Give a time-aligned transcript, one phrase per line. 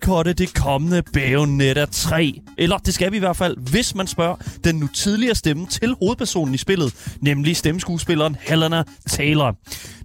[0.00, 2.40] boykotte det kommende Bayonetta 3.
[2.58, 5.94] Eller det skal vi i hvert fald, hvis man spørger den nu tidligere stemme til
[5.98, 9.56] hovedpersonen i spillet, nemlig stemmeskuespilleren Helena Taylor.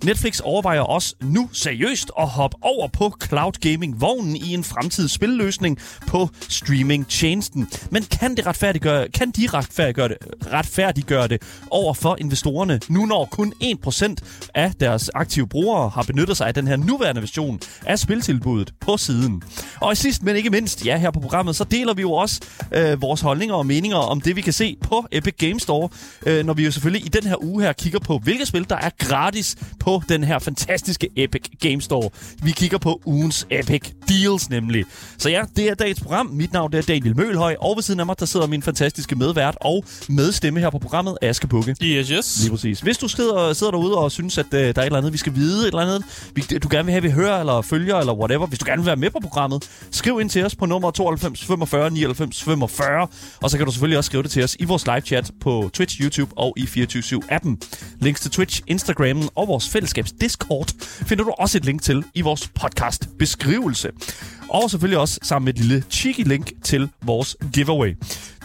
[0.03, 5.79] Netflix overvejer også nu seriøst at hoppe over på cloud gaming-vognen i en fremtidig spilløsning
[6.07, 7.67] på streaming-tjenesten.
[7.91, 10.17] Men kan, det retfærdiggøre, kan de retfærdiggøre det,
[10.53, 14.15] retfærdiggøre det over for investorerne, nu når kun 1%
[14.55, 18.97] af deres aktive brugere har benyttet sig af den her nuværende version af spiltilbuddet på
[18.97, 19.43] siden.
[19.85, 22.41] Og sidst, men ikke mindst, ja, her på programmet, så deler vi jo også
[22.73, 25.89] øh, vores holdninger og meninger om det, vi kan se på Epic Games Store,
[26.25, 28.75] øh, når vi jo selvfølgelig i den her uge her kigger på, hvilke spil, der
[28.75, 32.09] er gratis på den her fantastiske Epic Games Store.
[32.43, 34.85] Vi kigger på ugens Epic Deals nemlig.
[35.17, 36.25] Så ja, det er dagens program.
[36.25, 39.15] Mit navn det er Daniel Mølhøj, og ved siden af mig, der sidder min fantastiske
[39.15, 41.75] medvært og medstemme her på programmet, Aske Bukke.
[41.81, 42.39] Yes, yes.
[42.41, 42.79] Lige præcis.
[42.79, 45.17] Hvis du sidder, sidder derude og synes, at øh, der er et eller andet, vi
[45.17, 46.03] skal vide, et eller andet,
[46.35, 48.85] vi, du gerne vil have, vi hører eller følger eller whatever, hvis du gerne vil
[48.87, 53.07] være med på programmet, skriv ind til os på nummer 92 45 99 45,
[53.41, 55.69] og så kan du selvfølgelig også skrive det til os i vores live chat på
[55.73, 57.55] Twitch, YouTube og i 24-7-appen.
[58.01, 62.21] Links til Twitch, Instagram og vores fællesskabs Discord finder du også et link til i
[62.21, 63.89] vores podcast beskrivelse.
[64.49, 67.95] Og selvfølgelig også sammen med et lille cheeky link til vores giveaway.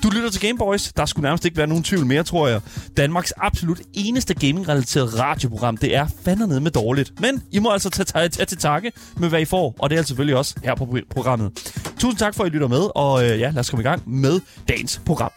[0.02, 0.92] Du lytter til Gameboys.
[0.92, 2.60] Der skulle nærmest ikke være nogen tvivl mere, tror jeg.
[2.96, 5.76] Danmarks absolut eneste gaming-relateret radioprogram.
[5.76, 7.20] Det er fandme med dårligt.
[7.20, 9.74] Men I må altså tage, tage, tage til takke med, hvad I får.
[9.78, 11.52] Og det er selvfølgelig også her på programmet.
[11.98, 12.88] Tusind tak for, at I lytter med.
[12.94, 15.30] Og øh, ja, lad os komme i gang med dagens program.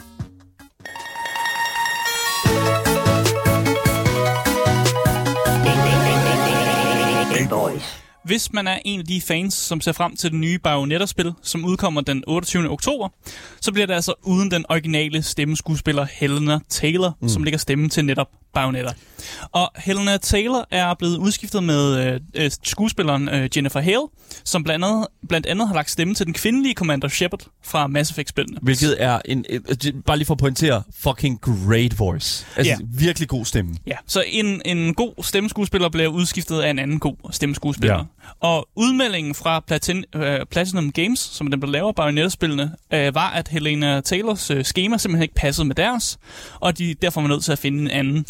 [8.23, 11.65] Hvis man er en af de fans, som ser frem til det nye Bayonetta-spil, som
[11.65, 12.69] udkommer den 28.
[12.69, 13.09] oktober,
[13.61, 17.29] så bliver det altså uden den originale stemmeskuespiller Helena Taylor, mm.
[17.29, 18.93] som lægger stemmen til netop Bayonetta.
[19.51, 24.01] Og Helena Taylor er blevet udskiftet med øh, skuespilleren øh, Jennifer Hale,
[24.43, 28.11] som blandt andet, blandt andet har lagt stemme til den kvindelige Commander Shepard fra Mass
[28.11, 28.59] Effect-spillene.
[28.61, 32.45] Hvilket er, en, et, bare lige for at pointere, fucking great voice.
[32.55, 32.77] Altså Ja.
[32.97, 33.75] virkelig god stemme.
[33.87, 37.95] Ja, så en, en god stemmeskuespiller bliver udskiftet af en anden god stemmeskuespiller.
[37.97, 38.03] Ja.
[38.39, 43.29] Og udmeldingen fra Platin, øh, Platinum Games, som er dem, der laver Bayonetta-spillene, øh, var,
[43.31, 46.17] at Helena Taylors øh, schema simpelthen ikke passede med deres,
[46.59, 48.25] og de derfor var nødt til at finde en anden.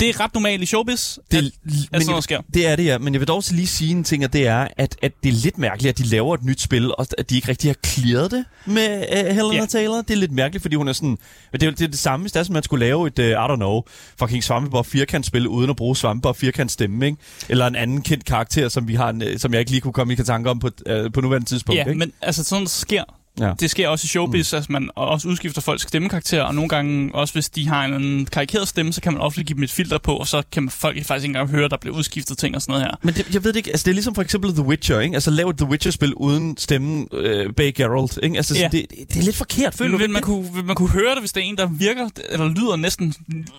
[0.00, 2.40] Det er ret normalt i showbiz, Det, at, at sådan noget sker.
[2.54, 2.98] det er det, ja.
[2.98, 5.28] Men jeg vil dog også lige sige en ting, og det er, at, at det
[5.28, 7.76] er lidt mærkeligt, at de laver et nyt spil, og at de ikke rigtig har
[7.86, 9.66] clearet det med uh, Helena Ja.
[9.66, 9.96] Taylor.
[10.02, 11.18] Det er lidt mærkeligt, fordi hun er sådan...
[11.52, 13.24] Det er det, er det samme, hvis det er, som man skulle lave et, uh,
[13.24, 13.82] I don't know,
[14.18, 17.18] fucking Svampebob firkantspil, uden at bruge Svampebob firkant stemme, ikke?
[17.48, 19.92] Eller en anden kendt karakter, som, vi har, en, øh, som jeg ikke lige kunne
[19.92, 21.98] komme i tanke om på, uh, på nuværende tidspunkt, Ja, ikke?
[21.98, 23.04] men altså sådan sker.
[23.40, 23.52] Ja.
[23.60, 24.56] Det sker også i showbiz, mm.
[24.58, 28.68] at man også udskifter folks stemmekarakter, og nogle gange også hvis de har en karikeret
[28.68, 30.96] stemme, så kan man ofte give dem et filter på, og så kan man folk
[31.04, 32.96] faktisk ikke engang høre, at der bliver udskiftet ting og sådan noget her.
[33.02, 35.14] Men det, jeg ved det ikke, altså det er ligesom for eksempel The Witcher, ikke?
[35.14, 38.36] Altså lav et The Witcher-spil uden stemmen øh, bag Geralt, ikke?
[38.36, 38.68] Altså Ja.
[38.72, 41.22] det, det, er lidt forkert, føler du Vil man, kunne, vil man kunne høre det,
[41.22, 43.14] hvis det er en, der virker eller lyder næsten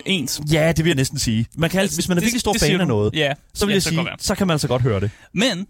[0.05, 0.41] ens?
[0.51, 1.45] Ja, det vil jeg næsten sige.
[1.57, 3.65] Man kan, altså, hvis man er Det- virkelig stor det fan af noget, Ja, så
[3.65, 5.11] vil ja, jeg så sige, så kan man altså godt høre det.
[5.33, 5.67] Men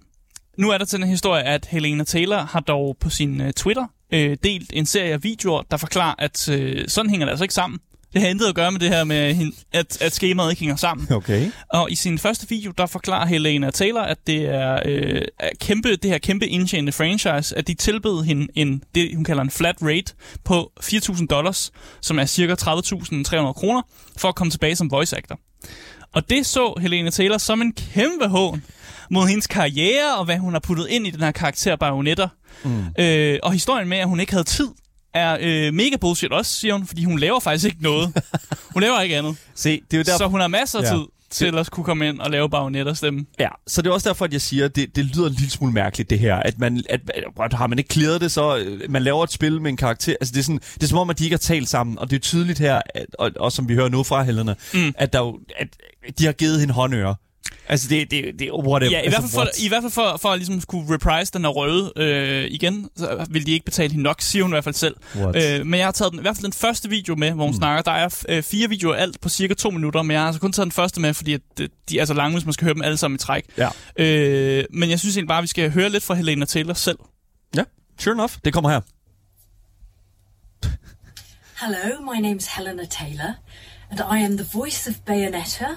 [0.58, 3.86] nu er der til den historie, at Helena Taylor har dog på sin uh, Twitter
[4.14, 6.56] uh, delt en serie af videoer, der forklarer, at uh,
[6.88, 7.80] sådan hænger det altså ikke sammen.
[8.14, 11.14] Det har intet at gøre med det her med, at, at skemaet ikke hænger sammen.
[11.14, 11.52] Okay.
[11.70, 15.96] Og i sin første video, der forklarer Helena Taylor, at det er øh, er kæmpe,
[15.96, 19.76] det her kæmpe indtjenende franchise, at de tilbød hende en, det hun kalder en flat
[19.82, 20.14] rate
[20.44, 23.82] på 4.000 dollars, som er cirka 30.300 kroner,
[24.18, 25.40] for at komme tilbage som voice actor.
[26.14, 28.64] Og det så Helena Taylor som en kæmpe hån
[29.12, 32.28] mod hendes karriere, og hvad hun har puttet ind i den her karakter Bayonetta.
[32.64, 32.84] Mm.
[33.00, 34.68] Øh, og historien med, at hun ikke havde tid,
[35.14, 38.14] er øh, mega bullshit også, siger hun, fordi hun laver faktisk ikke noget.
[38.74, 39.36] Hun laver ikke andet.
[39.56, 40.18] Se, det er jo derfor...
[40.18, 40.90] Så hun har masser af Ja.
[40.90, 43.26] tid til at kunne komme ind og lave Bayonetta stemme.
[43.40, 45.50] Ja, så det er også derfor, at jeg siger, at det, det lyder en lille
[45.50, 46.36] smule mærkeligt, det her.
[46.36, 47.02] At man, at,
[47.40, 50.16] at, har man ikke clearet det, så øh, man laver et spil med en karakter.
[50.22, 52.00] Altså, det er, sådan, det er som om, at de ikke har talt sammen.
[52.00, 54.94] Og det er tydeligt her, at, og, og som vi hører nu fra Helena, mm.
[54.98, 55.68] at, der, jo- at
[56.20, 57.14] de har givet hende håndører.
[57.70, 58.92] Altså, det, det, det er whatever.
[58.92, 61.32] Ja, i, altså, hvert fald for, i hvert fald for, for at ligesom skulle reprise
[61.34, 64.54] den her røde øh, igen, så vil de ikke betale hende nok, siger hun i
[64.54, 64.96] hvert fald selv.
[65.16, 65.60] What?
[65.60, 67.52] Øh, men jeg har taget den, i hvert fald den første video med, hvor hun
[67.52, 67.58] mm.
[67.58, 67.82] snakker.
[67.82, 70.52] Der er øh, fire videoer alt på cirka to minutter, men jeg har altså kun
[70.52, 71.42] taget den første med, fordi at,
[71.90, 73.46] de er så lange, hvis man skal høre dem alle sammen i træk.
[73.58, 73.70] Ja.
[73.98, 76.98] Øh, men jeg synes egentlig bare, at vi skal høre lidt fra Helena Taylor selv.
[77.56, 77.64] ja,
[78.00, 78.34] sure enough.
[78.46, 78.82] Det kommer her.
[81.62, 83.34] Hello, my name's Helena Taylor,
[83.90, 85.68] and I am the voice of Bayonetta,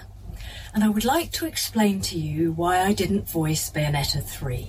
[0.74, 4.68] and I would like to explain to you why I didn't voice Bayonetta 3.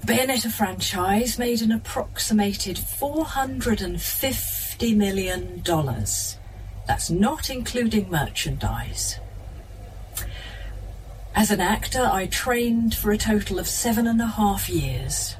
[0.00, 5.62] The Bayonetta franchise made an approximated $450 million
[6.86, 9.18] That's not including merchandise.
[11.34, 15.36] As an actor, I trained for a total of seven and a half years.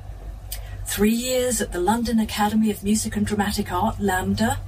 [0.87, 4.59] Three years at the London Academy of Music and Dramatic Art, Lambda,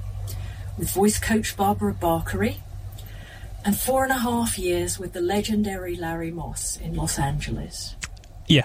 [0.77, 2.57] with voice coach Barbara Barkery,
[3.65, 7.95] and four and a half years with the legendary Larry Moss in Los Angeles.
[8.47, 8.63] Ja.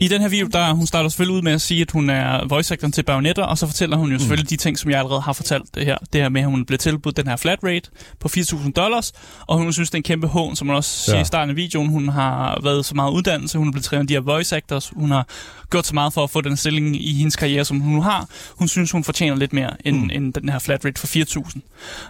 [0.00, 2.46] I den her video, der hun starter selvfølgelig ud med at sige, at hun er
[2.48, 5.20] voice actor til Bayonetta, og så fortæller hun jo selvfølgelig de ting, som jeg allerede
[5.20, 5.96] har fortalt det her.
[6.12, 7.90] Det her med, at hun blev tilbudt den her flat rate
[8.20, 9.12] på 4.000 dollars,
[9.46, 11.22] og hun synes, det er en kæmpe hån, som hun også siger Ja.
[11.22, 11.88] i starten af videoen.
[11.88, 14.92] Hun har været så meget uddannelse, hun er blevet trænet af de her voice actors,
[14.96, 15.26] hun har
[15.70, 18.26] gjort så meget for at få den stilling i hendes karriere, som hun nu har.
[18.58, 20.10] Hun synes, hun fortjener lidt mere end, mm.
[20.12, 21.60] end den her flat rate for 4.000.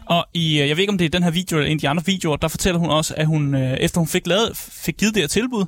[0.07, 1.81] Og i, øh, jeg ved ikke, om det er den her video eller en af
[1.81, 4.97] de andre videoer, der fortæller hun også, at hun, øh, efter hun fik, lavet, fik
[4.97, 5.65] givet det her tilbud,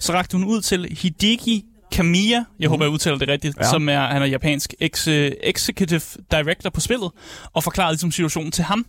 [0.00, 3.70] så rakte hun ud til Hideki Kamiya, jeg håber, jeg udtaler det rigtigt, Ja.
[3.70, 5.08] som er, han er japansk ex,
[5.42, 6.00] executive
[6.30, 7.10] director på spillet,
[7.52, 8.86] og forklarede ligesom situationen til ham.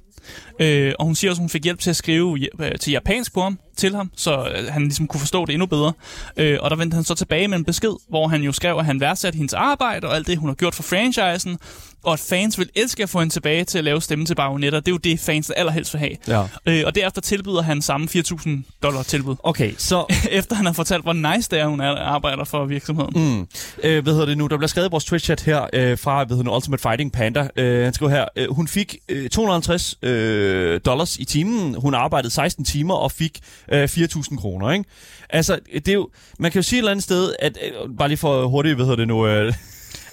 [0.59, 3.33] Øh, og hun siger også, at hun fik hjælp til at skrive øh, til japansk
[3.33, 5.93] på ham, til ham, så øh, han ligesom kunne forstå det endnu bedre.
[6.37, 8.85] Øh, og der vendte han så tilbage med en besked, hvor han jo skrev, at
[8.85, 11.57] han værdsatte hendes arbejde og alt det, hun har gjort for franchisen,
[12.03, 14.77] og at fans vil elske at få hende tilbage til at lave stemme til Bayonetta.
[14.77, 16.15] Det er jo det, fans allerhelst vil have.
[16.27, 16.43] Ja.
[16.65, 18.49] Øh, og derefter tilbyder han samme 4.000
[18.83, 19.35] dollar tilbud.
[19.43, 23.37] Okay, så Efter han har fortalt, hvor nice det er, hun er, arbejder for virksomheden.
[23.37, 23.47] Mm.
[23.83, 24.47] Øh, hvad hedder det nu?
[24.47, 27.47] Der bliver skrevet i vores Twitch-chat her øh, fra hvad hedder det, Ultimate Fighting Panda.
[27.55, 31.75] Øh, han skriver her, øh, hun fik øh, 250 øh, dollars i timen.
[31.75, 33.39] Hun arbejdede 16 timer og fik
[33.71, 34.85] øh, 4.000 kroner, ikke?
[35.29, 36.09] Altså, det er jo,
[36.39, 38.85] man kan jo sige et eller andet sted, at, øh, bare lige for hurtigt, hvad
[38.85, 39.53] hedder det nu, øh,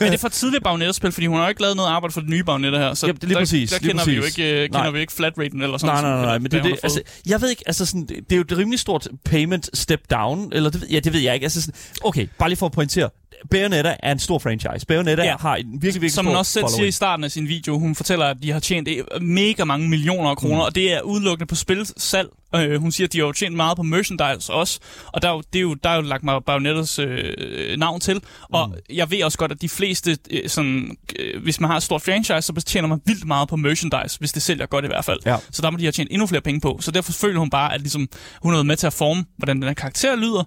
[0.01, 2.21] men det er for tidligt Bayonetta-spil, fordi hun har jo ikke lavet noget arbejde for
[2.21, 2.95] det nye Bayonetta her.
[2.95, 4.39] Så Jamen, det er lige der, præcis, Der lige kender vi jo præcis.
[4.39, 4.91] ikke, uh, kender Nej.
[4.91, 6.79] vi jo ikke flat raten eller sådan Nej, nej, nej, noget, nej, men det, det,
[6.83, 10.53] altså, jeg ved ikke, altså sådan, det er jo et rimelig stort payment step down,
[10.53, 11.45] eller det, ved- ja, det ved jeg ikke.
[11.45, 13.11] Altså sådan, okay, bare lige for at pointere.
[13.51, 14.87] Bayonetta er en stor franchise.
[14.87, 15.29] Bayonetta ja.
[15.31, 15.37] Ja.
[15.41, 16.89] har en virkelig, virkelig Som hun også selv siger following.
[16.89, 20.31] i starten af sin video, hun fortæller, at de har tjent øh, mega mange millioner
[20.31, 20.61] af kroner, mm.
[20.61, 22.29] og det er udelukkende på spilsalg.
[22.57, 25.33] Øh, hun siger, at de har jo tjent meget på merchandise også, og der er
[25.33, 28.21] jo, det er jo, der er jo lagt mig Bayonettas øh, navn til.
[28.53, 28.95] Og mm.
[28.97, 32.03] jeg ved også godt, at de fleste, øh, sådan, øh, hvis man har et stort
[32.03, 35.21] franchise, så tjener man vildt meget på merchandise, hvis det sælger godt i hvert fald.
[35.27, 35.37] Ja.
[35.51, 36.79] Så der må de have tjent endnu flere penge på.
[36.81, 38.09] Så derfor føler hun bare, at ligesom,
[38.43, 40.45] hun har været med til at forme, hvordan den her karakter lyder.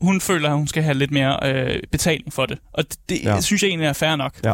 [0.00, 2.58] Hun føler, at hun skal have lidt mere øh, betaling for det.
[2.74, 3.34] Og det, det Ja.
[3.34, 3.40] ja.
[3.40, 4.34] synes jeg egentlig er fair nok.
[4.44, 4.52] Ja.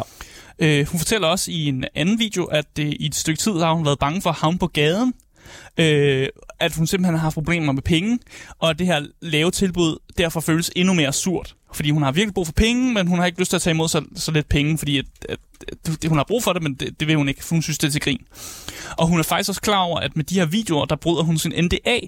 [0.59, 3.73] Øh, hun fortæller også i en anden video, at øh, i et stykke tid har
[3.73, 5.13] hun været bange for at havne på gaden.
[5.77, 6.27] Øh,
[6.59, 8.19] at hun simpelthen har haft problemer med penge,
[8.59, 11.55] og det her lave tilbud derfor føles endnu mere surt.
[11.73, 13.73] Fordi hun har virkelig brug for penge, men hun har ikke lyst til at tage
[13.73, 15.39] imod så, så lidt penge, fordi at, at,
[16.03, 17.77] at, hun har brug for det, men det, det vil hun ikke, for hun synes,
[17.77, 18.21] det er til grin.
[18.97, 21.37] Og hun er faktisk også klar over, at med de her videoer, der bryder hun
[21.37, 21.99] sin NDA.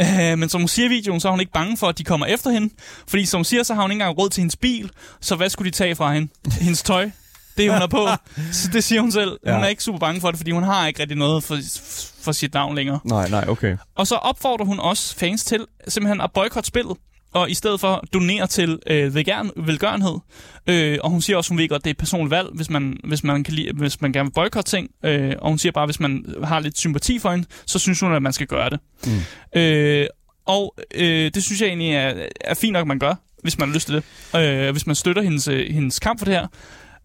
[0.00, 2.04] Øh, men som hun siger i videoen, så er hun ikke bange for, at de
[2.04, 2.74] kommer efter hende.
[3.08, 5.48] Fordi som hun siger, så har hun ikke engang råd til hendes bil, så hvad
[5.48, 6.28] skulle de tage fra hende?
[6.60, 7.10] Hendes tøj?
[7.58, 8.08] Det hun er på.
[8.52, 9.30] Så det siger hun selv.
[9.30, 9.60] Hun Ja.
[9.60, 11.58] er ikke super bange for det, fordi hun har ikke rigtig noget for,
[12.22, 13.00] for sit navn længere.
[13.04, 13.76] Nej, nej, okay.
[13.94, 16.96] Og så opfordrer hun også fans til simpelthen at boykotte spillet,
[17.32, 20.14] og i stedet for donere til øh, vegan, velgørenhed.
[20.66, 22.96] Øh, og hun siger også, hun ved godt, det er et personligt valg, hvis man,
[23.04, 24.90] hvis man, kan lide, hvis man gerne vil boykotte ting.
[25.04, 28.14] Øh, og hun siger bare, hvis man har lidt sympati for hende, så synes hun,
[28.14, 28.78] at man skal gøre det.
[29.06, 29.60] Mm.
[29.60, 30.06] Øh,
[30.46, 33.74] og øh, det synes jeg egentlig er, er fint nok, man gør, hvis man har
[33.74, 33.94] lyst til
[34.34, 34.40] det.
[34.40, 36.46] Øh, hvis man støtter hendes, øh, hendes kamp for det her.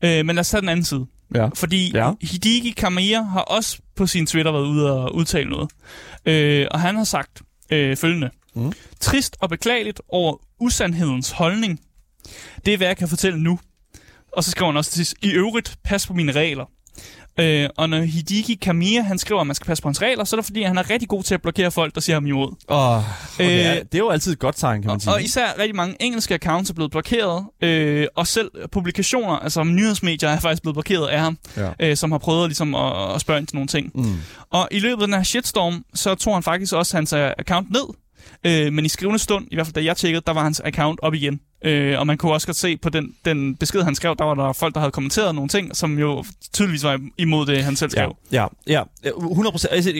[0.03, 1.05] Øh, men lad os tage den anden side.
[1.35, 1.47] Ja.
[1.55, 2.11] Fordi Ja.
[2.21, 5.69] Hideki Kamiya har også på sin Twitter været ude og udtale noget.
[6.25, 7.41] Øh, og han har sagt
[7.71, 8.29] øh, følgende.
[8.55, 8.71] Mm.
[8.99, 11.79] Trist og beklageligt over usandhedens holdning.
[12.65, 13.59] Det er, hvad jeg kan fortælle nu.
[14.33, 16.65] Og så skriver han også til sidst, i øvrigt, pas på mine regler.
[17.39, 20.35] Øh, og når Hideki Kamiya, han skriver, at man skal passe på hans regler, så
[20.35, 22.55] er det fordi, han er rigtig god til at blokere folk, der siger ham imod.
[22.67, 22.97] Oh.
[23.39, 25.13] Øh, det, er, det er jo altid et godt tegn, kan man Og, sige.
[25.13, 30.29] og især rigtig mange engelske accounts er blevet blokeret, øh, og selv publikationer, altså nyhedsmedier,
[30.29, 31.69] er faktisk blevet blokeret af ham, Ja.
[31.79, 33.91] øh, som har prøvet ligesom at, at spørge ind til nogle ting.
[33.95, 34.15] Mm.
[34.51, 37.71] Og i løbet af den her shitstorm, så tog han faktisk også hans øh, account
[37.71, 37.83] ned,
[38.43, 40.99] øh, men i skrivende stund, i hvert fald da jeg tjekkede, der var hans account
[41.03, 41.39] op igen.
[41.65, 44.33] Øh, og man kunne også godt se på den, den besked, han skrev, der var
[44.47, 47.91] der folk, der havde kommenteret nogle ting, som jo tydeligvis var imod det, han selv
[47.95, 48.15] Ja, skrev.
[48.31, 49.73] ja, ja, 100 procent.
[49.73, 49.91] Altså,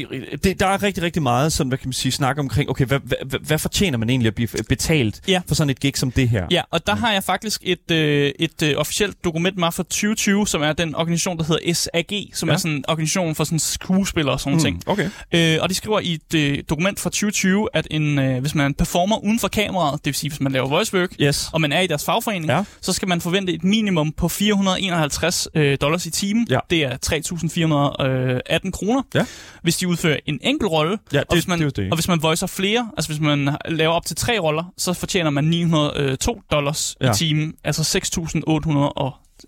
[0.44, 3.00] det, der er rigtig, rigtig meget sådan, hvad kan man sige, snak omkring, okay, hvad,
[3.26, 5.42] hvad, hvad, fortjener man egentlig at blive betalt Ja.
[5.48, 6.48] for sådan et gig som det her?
[6.52, 10.48] Ja, og der har jeg faktisk et, øh, et øh, officielt dokument med fra 2020,
[10.48, 12.52] som er den organisation, der hedder SAG, som Ja.
[12.52, 12.56] ja.
[12.56, 14.60] er sådan en organisation for sådan skuespillere og sådan mm.
[14.64, 14.84] ting.
[14.86, 15.10] Okay.
[15.34, 18.74] Øh, og de skriver i et øh, dokument fra 2020, at en, øh, hvis man
[18.74, 21.50] performer uden for kameraet, det vil sige, hvis man laver voice work, Yes.
[21.54, 22.64] og man er i deres fagforening, Ja.
[22.82, 26.48] så skal man forvente et minimum på 451 øh, dollars i timen.
[26.50, 26.60] Ja.
[26.70, 29.02] Det er 3.418 kroner.
[29.16, 29.26] Ja.
[29.64, 31.92] Hvis de udfører en enkelt rolle, Ja, det- og, hvis man, det det.
[31.92, 35.30] og hvis man voicer flere, altså hvis man laver op til tre roller, så fortjener
[35.30, 37.12] man 902 dollars Ja.
[37.12, 37.84] i timen, altså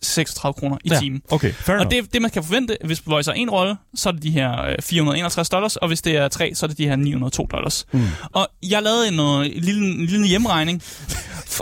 [0.02, 1.22] 36 kroner i Ja, timen.
[1.30, 4.14] Okay, fair Og det, det, man kan forvente, hvis Voice er en rolle, så er
[4.14, 6.88] det de her øh, 461 dollars, og hvis det er tre, så er det de
[6.88, 7.86] her 902 dollars.
[7.92, 8.04] Mm.
[8.34, 10.84] Og jeg lavede en, øh, en, lille, en lille hjemregning,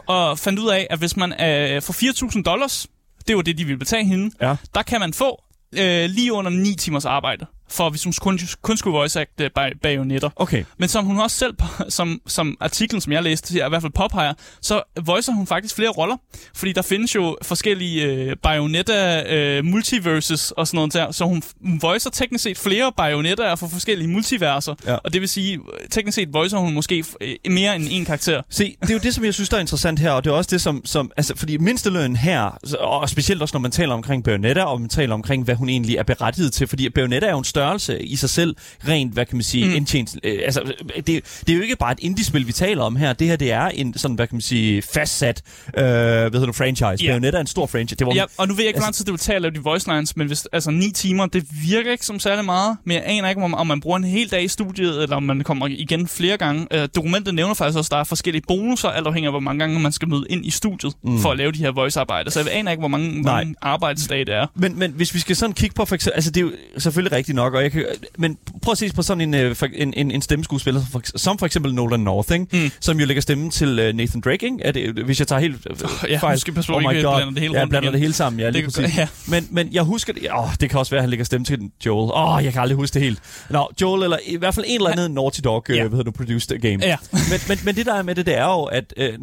[0.08, 1.94] og fandt ud af, at hvis man øh, får
[2.36, 2.88] 4.000 dollars,
[3.28, 4.56] det var det, de ville betale hende, Ja.
[4.76, 5.44] der kan man få
[5.78, 9.72] øh, lige under 9 timers arbejde, for hvis hun kun, kun skulle voice acte bag,
[9.82, 10.30] bajonetter.
[10.36, 10.64] Okay.
[10.78, 11.56] Men som hun også selv,
[11.90, 15.90] som, som artiklen, som jeg læste, i hvert fald påpeger, så voicer hun faktisk flere
[15.90, 16.18] roller.
[16.56, 21.12] Fordi der findes jo forskellige øh, Bayonetta øh, multiverses og sådan noget der.
[21.12, 24.76] Så hun, hun voicer teknisk set flere Bayonettaer for forskellige multiverser.
[24.86, 24.96] Ja.
[24.96, 28.42] Og det vil sige, øh, teknisk set voicer hun måske øh, mere end en karakter.
[28.50, 30.36] Se, det er jo det, som jeg synes, der er interessant her, og det er
[30.36, 30.82] også det, som...
[30.86, 34.90] som altså, fordi mindsteløn her, og specielt også, når man taler omkring Bayonetta, og man
[34.90, 38.16] taler omkring, hvad hun egentlig er berettiget til, fordi Bayonetta er jo en størrelse i
[38.16, 38.56] sig selv,
[38.88, 39.76] rent, hvad kan man sige, mm.
[39.76, 40.16] indtjent...
[40.24, 43.14] Øh, altså, det, det er jo ikke bare et indie-spil, vi taler om her.
[43.14, 46.56] Det her, det er en sådan, hvad kan man sige, fastsat, øh, hvad hedder det,
[46.56, 47.06] franchise.
[47.06, 47.12] Ja.
[47.12, 47.96] Bayonetta er en stor franchise.
[47.96, 49.36] Det var, Ja, og nu ved jeg ikke, hvor lang Altså- tid det vil tage
[49.36, 52.46] at lave de voice lines, men hvis, altså 9 timer, det virker ikke som særlig
[52.46, 52.78] meget.
[52.86, 55.24] Men jeg aner ikke, om, om man bruger en hel dag i studiet, eller om
[55.24, 56.68] man kommer igen flere gange.
[56.72, 59.60] Øh, dokumentet nævner faktisk også, at der er forskellige bonusser, alt afhængig af, hvor mange
[59.60, 61.20] gange man skal møde ind i studiet, mm.
[61.20, 62.32] for at lave de her voice-arbejder.
[62.32, 63.44] Så jeg aner ikke, hvor mange, Nej.
[63.44, 64.48] mange arbejdsdage det er.
[64.56, 67.18] Men, men hvis vi skal sådan kigge på, for eksempel, altså det er jo selvfølgelig
[67.18, 67.86] rigtigt nok, og jeg kan,
[68.18, 71.38] men prøv at se på sådan en, øh, en, en, en stemmeskuespiller, som for, som
[71.38, 72.46] for eksempel Nolan North, ikke?
[72.54, 72.72] Mm.
[72.80, 74.58] som jo lægger stemmen til uh, Nathan Drake, ikke?
[74.62, 75.78] Er det, hvis jeg tager helt øh,
[76.10, 76.40] Ja, fejl.
[76.40, 77.16] skal passe oh my ikke God.
[77.18, 77.94] blander det hele ja, blander igen.
[77.94, 78.98] det hele sammen, ja, lige kan- præcis.
[78.98, 79.08] ja.
[79.28, 81.60] Men, men jeg husker det, åh, det kan også være, at han lægger stemme til
[81.86, 82.12] Joel.
[82.14, 83.20] Åh, oh, jeg kan aldrig huske det helt.
[83.50, 85.74] Nå, Joel, eller i hvert fald en eller anden Naughty Dog, Ja.
[85.76, 85.82] ja.
[85.82, 86.78] hvad hedder du, produced game.
[86.86, 86.98] Ja.
[87.12, 89.14] men, men, men det der er med det, det er jo, at øh,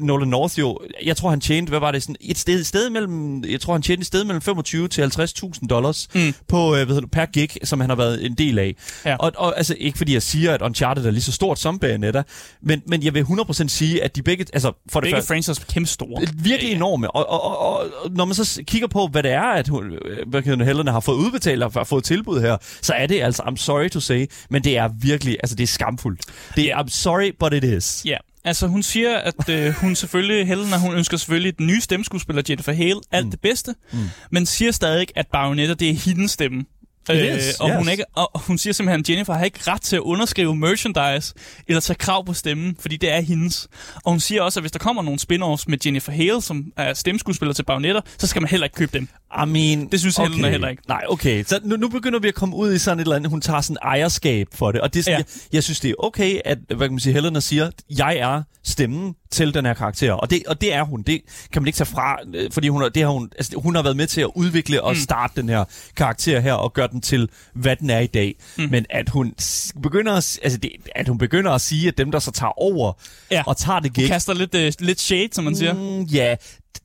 [0.00, 3.44] Nolan North jo, jeg tror han tjente, hvad var det, sådan et sted, sted mellem,
[3.44, 6.34] jeg tror han tjente et sted mellem 25 til 50.000 dollars mm.
[6.48, 8.74] på, øh, hvad hedder det, per gig, som han har været en del af.
[9.04, 9.16] Ja.
[9.16, 12.22] Og, og altså ikke fordi jeg siger, at Uncharted er lige så stort som Bayonetta,
[12.62, 15.58] men, men jeg vil 100% sige, at de begge, altså for det Begge første, franchises
[15.58, 16.26] er kæmpe store.
[16.34, 17.10] virkelig enorme.
[17.10, 19.98] Og, og, og, og, og når man så kigger på, hvad det er, at hun,
[20.26, 23.56] hvad Helena har fået udbetalt og har fået tilbud her, så er det altså, I'm
[23.56, 26.20] sorry to say, men det er virkelig, altså det er skamfuldt.
[26.56, 28.02] Det er, I'm sorry, but it is.
[28.04, 32.42] Ja, altså hun siger, at øh, hun selvfølgelig, Helena, hun ønsker selvfølgelig den nye stemmeskuespiller
[32.48, 33.30] Jennifer Hale alt mm.
[33.30, 33.98] det bedste, mm.
[34.30, 36.64] men siger stadig, at Bayonetta, det er hendes stemme.
[37.10, 37.92] Øh, is, og, hun yes.
[37.92, 41.34] ikke, og hun siger simpelthen, at Jennifer har ikke ret til at underskrive merchandise
[41.68, 43.68] eller tage krav på stemmen, fordi det er hendes.
[44.04, 46.94] Og hun siger også, at hvis der kommer nogle spin-offs med Jennifer Hale, som er
[46.94, 49.08] stemmeskuespiller til Bayonetta, så skal man heller ikke købe dem.
[49.44, 50.82] I mean, Det synes Helena heller ikke.
[50.88, 51.44] Nej, okay.
[51.44, 53.60] Så nu, nu begynder vi at komme ud i sådan et eller andet, hun tager
[53.60, 54.80] sådan ejerskab for det.
[54.80, 55.12] Og det Ja.
[55.16, 58.42] jeg, jeg synes, det er okay, at hvad kan man sige, Helena siger, jeg er
[58.64, 60.12] stemmen til den her karakter.
[60.12, 61.02] Og det, og det er hun.
[61.02, 61.20] Det
[61.52, 63.96] kan man ikke tage fra, øh, fordi hun, det har hun, altså, hun har været
[63.96, 65.64] med til at udvikle og starte den her
[65.96, 68.34] karakter her, og gøre den til, hvad den er i dag.
[68.58, 68.68] Mm.
[68.70, 69.34] Men at hun
[69.82, 72.92] begynder at, altså det, at hun begynder at sige, at dem, der så tager over
[73.30, 73.42] Ja.
[73.46, 75.74] og tager det Hun gig, kaster lidt, øh, lidt shade, som man siger.
[75.74, 76.36] Mm, ja,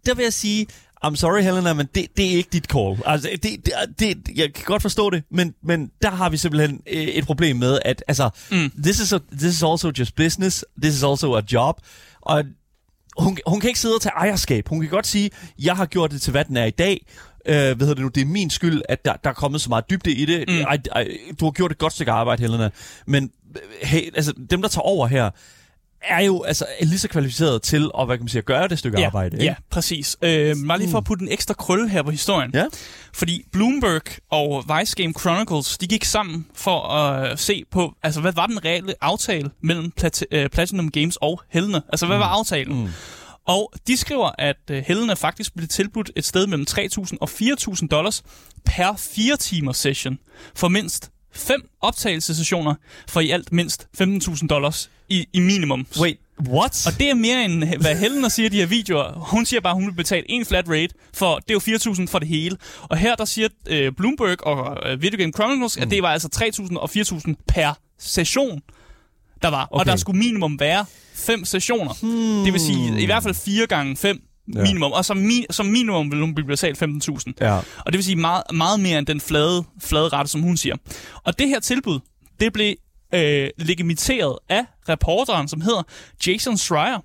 [0.06, 0.68] der vil jeg sige,
[1.06, 2.98] I'm sorry Helena, men det, det er ikke dit call.
[3.06, 6.82] Altså, det, det, det, jeg kan godt forstå det, men, men der har vi simpelthen
[6.88, 8.72] øh, et problem med, at altså, mm.
[8.84, 11.76] this, is a, this is also just business, this is also a job,
[12.22, 12.44] og
[13.18, 14.68] hun, hun kan ikke sidde og tage ejerskab.
[14.70, 15.30] Hun kan godt sige,
[15.60, 17.06] jeg har gjort det til, hvad den er i dag.
[17.46, 18.08] Øh, hvad hedder det nu?
[18.08, 20.46] Det er min skyld, at der, der er kommet så meget dybde i det.
[20.48, 20.62] Mm.
[20.62, 21.08] Ej, ej,
[21.40, 22.70] du har gjort et godt stykke arbejde, Helena.
[23.08, 25.30] Men øh, hey, altså, dem, der tager over her,
[26.08, 28.80] er jo altså lige så kvalificeret til at, hvad kan man sige, at gøre det
[28.80, 29.36] stykke ja, arbejde.
[29.36, 29.46] ikke?
[29.46, 30.18] Ja, præcis.
[30.22, 32.52] Øh, bare lige for at putte en ekstra krølle her på historien.
[32.54, 32.66] Ja.
[33.14, 38.34] Fordi Bloomberg og Vice Game Chronicles, de gik sammen for at se på, altså hvad
[38.34, 41.82] var den reelle aftale mellem Plat- øh, Platinum Games og Helena?
[41.90, 42.82] Altså hvad var aftalen?
[42.82, 42.90] Mm.
[43.48, 48.24] Og de skriver, at øh, faktisk blev tilbudt et sted mellem 3.000 og 4.000 dollars
[48.66, 50.20] per 4 timers session
[50.56, 52.76] for mindst fem optagelsessessioner
[53.08, 55.88] for i alt mindst 15.000 dollars i, i minimum.
[56.00, 56.18] Wait,
[56.50, 56.88] what?
[56.88, 59.12] Og det er mere end, hvad Helena siger i de her videoer.
[59.14, 62.08] Hun siger bare, at hun vil betale en flat rate, for det er jo 4.000
[62.08, 62.58] for det hele.
[62.82, 65.84] Og her der siger øh, Bloomberg og øh, Video Game Chronicles, mm.
[65.84, 66.30] at det var altså
[66.62, 68.62] 3.000 og 4.000 per session,
[69.42, 69.68] der var.
[69.72, 69.80] Okay.
[69.80, 71.94] Og der skulle minimum være fem sessioner.
[72.02, 72.44] Hmm.
[72.44, 74.22] Det vil sige i hvert fald fire gange fem
[74.56, 74.62] Ja.
[74.62, 74.92] minimum.
[74.92, 77.34] Og som, mi- som minimum vil hun blive betalt 15.000.
[77.42, 77.54] Ja.
[77.56, 80.76] Og det vil sige meget, meget mere end den flade, flade rette, som hun siger.
[81.24, 82.00] Og det her tilbud,
[82.40, 82.76] det blev
[83.14, 85.84] øh, legitimeret af reporteren, som hedder
[86.28, 87.00] Jason Schreier.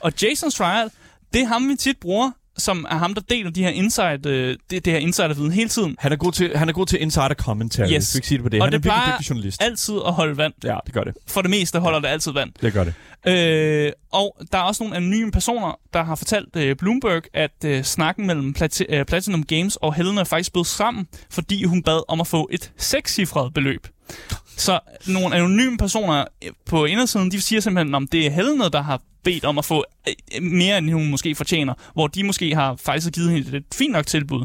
[0.00, 0.88] Og Jason Schreier,
[1.32, 4.56] det er ham, vi tit bruger, som er ham, der deler de her inside, øh,
[4.70, 5.96] det, det her insiderviden hele tiden.
[5.98, 8.14] Han er god til, han er god til insider commentary, Yes.
[8.14, 8.60] vi ikke sige det på det.
[8.60, 9.62] Og han det er virkelig plejer dygtig journalist.
[9.62, 10.52] altid at holde vand.
[10.64, 11.14] Ja, det gør det.
[11.28, 12.50] For det meste holder det altid vand.
[12.62, 12.94] Det gør det.
[13.26, 17.82] Øh, og der er også nogle anonyme personer, der har fortalt øh, Bloomberg, at øh,
[17.82, 22.02] snakken mellem Plati- øh, Platinum Games og Helena er faktisk blevet sammen, fordi hun bad
[22.08, 23.86] om at få et sekscifret beløb.
[24.56, 28.82] Så nogle anonyme personer øh, på indersiden, de siger simpelthen, om det er Helena, der
[28.82, 31.74] har bedt om at få øh, mere, end hun måske fortjener.
[31.94, 34.44] Hvor de måske har faktisk givet hende et fint nok tilbud.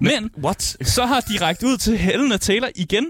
[0.00, 0.76] Men What?
[0.82, 3.06] så har de rækket ud til Helena Taylor igen,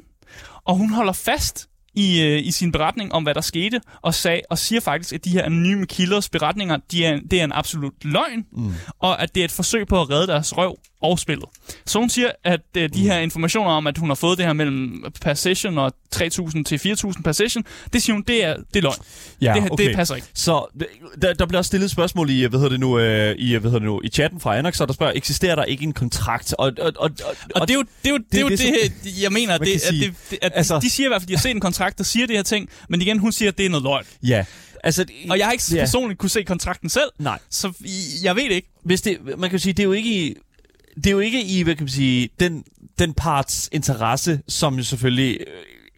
[0.65, 4.43] og hun holder fast i, øh, i sin beretning om, hvad der skete, og, sag,
[4.51, 8.05] og siger faktisk, at de her anonyme kilders beretninger, de er, det er en absolut
[8.05, 8.73] løgn, mm.
[8.99, 11.45] og at det er et forsøg på at redde deres røv og spillet.
[11.87, 14.53] Så hun siger, at øh, de her informationer om, at hun har fået det her
[14.53, 18.77] mellem per session og 3.000 til 4.000 per session, det siger hun, det er, det
[18.77, 18.95] er løgn.
[19.41, 19.87] Ja, det, okay.
[19.87, 20.27] det passer ikke.
[20.35, 20.67] Så
[21.23, 23.79] der, der bliver stillet et spørgsmål i, hvad hedder det nu, øh, i, hvad hedder
[23.79, 26.55] det nu, i chatten fra Anox, og der spørger, eksisterer der ikke en kontrakt?
[26.59, 28.59] Og, og, og, Og, og det er jo det, er jo, det, er jo det,
[28.59, 31.25] det, som- jeg mener, det, at, det, det, at altså- de siger i hvert fald,
[31.27, 33.51] at de har set en kontrakt, der siger det her ting, men igen, hun siger,
[33.51, 34.05] at det er noget løgn.
[34.23, 34.45] Ja,
[34.85, 35.05] altså...
[35.31, 35.81] Og jeg har ikke ja.
[35.81, 37.39] personligt kunne se kontrakten selv, Nej.
[37.51, 37.73] så
[38.23, 38.69] jeg ved det ikke.
[38.85, 40.35] hvis det, man kan sige, det er jo ikke i,
[40.97, 42.65] det er jo ikke i, hvad kan man sige, den,
[42.99, 45.47] den parts interesse, som jo selvfølgelig øh,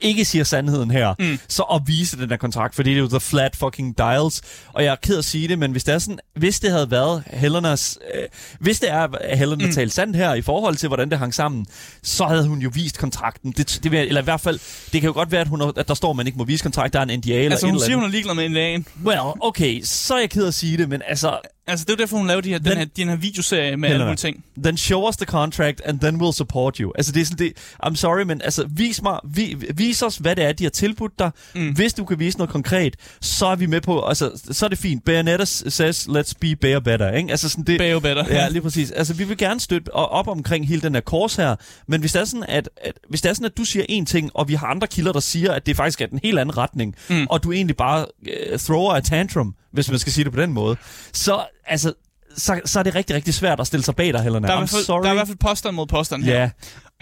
[0.00, 1.38] ikke siger sandheden her, mm.
[1.48, 4.84] så at vise den der kontrakt, fordi det er jo the flat fucking dials, og
[4.84, 7.22] jeg er ked at sige det, men hvis det er sådan, hvis det havde været
[7.26, 8.22] Helenas, øh,
[8.60, 9.72] hvis det er, at Helena mm.
[9.72, 11.66] talte sandt her i forhold til, hvordan det hang sammen,
[12.02, 13.52] så havde hun jo vist kontrakten.
[13.52, 14.60] Det, det eller i hvert fald,
[14.92, 16.62] det kan jo godt være, at, hun, at der står, at man ikke må vise
[16.62, 18.52] kontrakt, der er en NDA eller Altså, hun eller siger, hun er ligeglad med en
[18.52, 18.86] lægen.
[19.04, 22.02] Well, okay, så er jeg ked at sige det, men altså, Altså, det er jo
[22.02, 24.44] derfor, hun lavede de her, den, Den- her, den her videoserie med alle mulige ting.
[24.64, 26.92] then show us the contract, and then we'll support you.
[26.96, 27.52] Altså, det er sådan, det,
[27.86, 31.18] I'm sorry, men altså, vis mig, vi, vis os, hvad det er, de har tilbudt
[31.18, 31.30] dig.
[31.54, 31.68] Mm.
[31.74, 34.78] Hvis du kan vise noget konkret, så er vi med på, altså, så er det
[34.78, 35.04] fint.
[35.04, 37.30] Bayonetta says, let's be bear better, ikke?
[37.30, 37.78] Altså, sådan det...
[37.78, 38.24] Bayo better.
[38.28, 38.90] Ja, lige præcis.
[38.90, 41.56] Altså, vi vil gerne støtte op omkring hele den her kurs her,
[41.88, 44.06] men hvis det er sådan, at, at, hvis det er sådan, at du siger en
[44.06, 46.56] ting, og vi har andre kilder, der siger, at det faktisk er den helt anden
[46.56, 47.26] retning, mm.
[47.30, 48.06] og du egentlig bare
[48.52, 50.76] uh, thrower a tantrum, hvis man skal sige det på den måde,
[51.12, 51.92] så, altså,
[52.36, 54.48] så, så er det rigtig, rigtig svært at stille sig bag dig, Helena.
[54.48, 55.02] Der er, fald, sorry.
[55.02, 56.40] der er i hvert fald påstand mod påstand her.
[56.40, 56.50] Ja,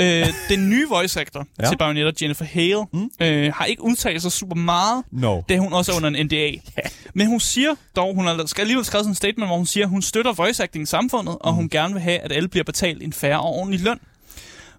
[0.01, 1.69] Øh, den nye voice actor Ja.
[1.69, 3.11] til Bayonetta, Jennifer Hale, mm.
[3.21, 5.41] øh, har ikke udtalt sig super meget, no.
[5.49, 6.53] da hun også er under en NDA.
[7.15, 9.91] Men hun siger dog, hun har alligevel skrevet sådan en statement, hvor hun siger, at
[9.91, 13.03] hun støtter voice acting i samfundet, og hun gerne vil have, at alle bliver betalt
[13.03, 13.99] en færre og ordentlig løn.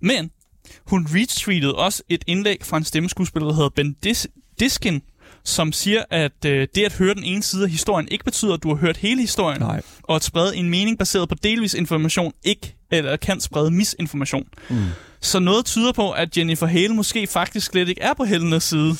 [0.01, 0.31] Men
[0.87, 5.01] hun retweetede også et indlæg fra en stemmeskuespiller, der hedder Ben Dis- Diskin,
[5.45, 8.63] som siger, at øh, det at høre den ene side af historien ikke betyder, at
[8.63, 9.81] du har hørt hele historien, Nej.
[10.03, 14.47] og at sprede en mening baseret på delvis information ikke eller kan sprede misinformation.
[14.69, 14.75] Mm.
[15.21, 18.95] Så noget tyder på, at Jennifer Hale måske faktisk slet ikke er på Helenas side.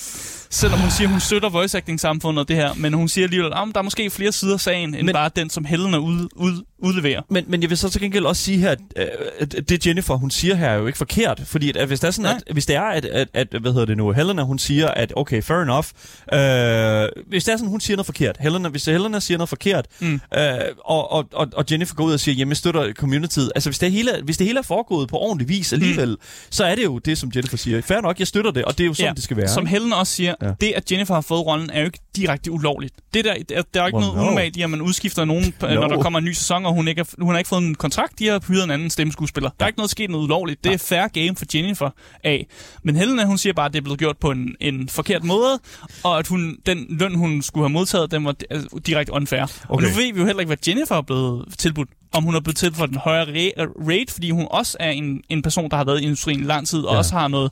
[0.50, 2.74] Selvom hun siger, at hun støtter voice acting samfundet og det her.
[2.74, 5.30] Men hun siger alligevel, at der er måske flere sider af sagen, end Men- bare
[5.36, 7.22] den, som Helena ud, ud, udleverer.
[7.30, 9.06] Men, men jeg vil så til gengæld også sige her, at, øh,
[9.40, 11.42] at det Jennifer, hun siger her, er jo ikke forkert.
[11.46, 12.42] Fordi at, at hvis, det er sådan, Nej.
[12.48, 15.14] at, hvis det er, at, at, at, hvad hedder det nu, Helena, hun siger, at
[15.16, 15.88] okay, fair enough.
[16.34, 18.38] Øh, hvis det er sådan, hun siger noget forkert.
[18.40, 20.14] Helena, hvis Helena siger noget forkert, mm.
[20.38, 20.42] øh,
[20.86, 23.52] og, og, og, og Jennifer går ud og siger, jamen jeg støtter communityet.
[23.56, 26.18] Altså hvis det, hele, hvis det hele er foregået på ordentlig vis alligevel, mm.
[26.50, 27.82] så er det jo det, som Jennifer siger.
[27.82, 29.48] Fair nok, jeg støtter det, og det er jo sådan, det skal være.
[29.48, 29.70] Som ikke?
[29.72, 30.48] Helen også siger, Ja.
[30.48, 30.54] ja.
[30.62, 32.94] det at Jennifer har fået rollen, er jo ikke direkte ulovligt.
[33.14, 34.22] Det der, der, der er jo ikke Well, noget no.
[34.24, 35.68] unormalt i, at man udskifter nogen, no.
[35.68, 35.74] No.
[35.74, 37.76] når der kommer en ny sæson, og hun, ikke er, hun har ikke fået en
[37.76, 38.20] kontrakt.
[38.20, 39.50] De har hyret en anden stemmeskuespiller.
[39.60, 40.64] Der er ikke noget sket noget ulovligt.
[40.64, 41.90] Det er fair game for Jennifer
[42.24, 42.48] af.
[42.84, 45.60] Men Helena, hun siger bare, at det er blevet gjort på en, en forkert måde,
[46.04, 49.42] og at hun, den løn, hun skulle have modtaget, den var altså, direkte unfair.
[49.44, 49.54] Okay.
[49.70, 51.90] Og nu ved vi jo heller ikke, hvad Jennifer er blevet tilbudt.
[52.12, 55.22] Om hun er blevet tilbudt for den højere ra- rate, fordi hun også er en,
[55.30, 56.98] en person, der har været i industrien i lang tid, og Ja.
[56.98, 57.52] også har noget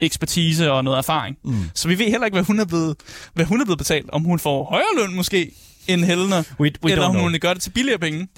[0.00, 1.36] ekspertise og noget erfaring.
[1.44, 1.54] Mm.
[1.74, 2.96] Så vi ved heller ikke, hvad hun er blevet,
[3.34, 4.10] hvad hun er blevet betalt.
[4.10, 5.52] Om hun får højere løn måske
[5.88, 7.22] end Helena, We- we eller om know.
[7.22, 8.28] hun gør det til billigere penge.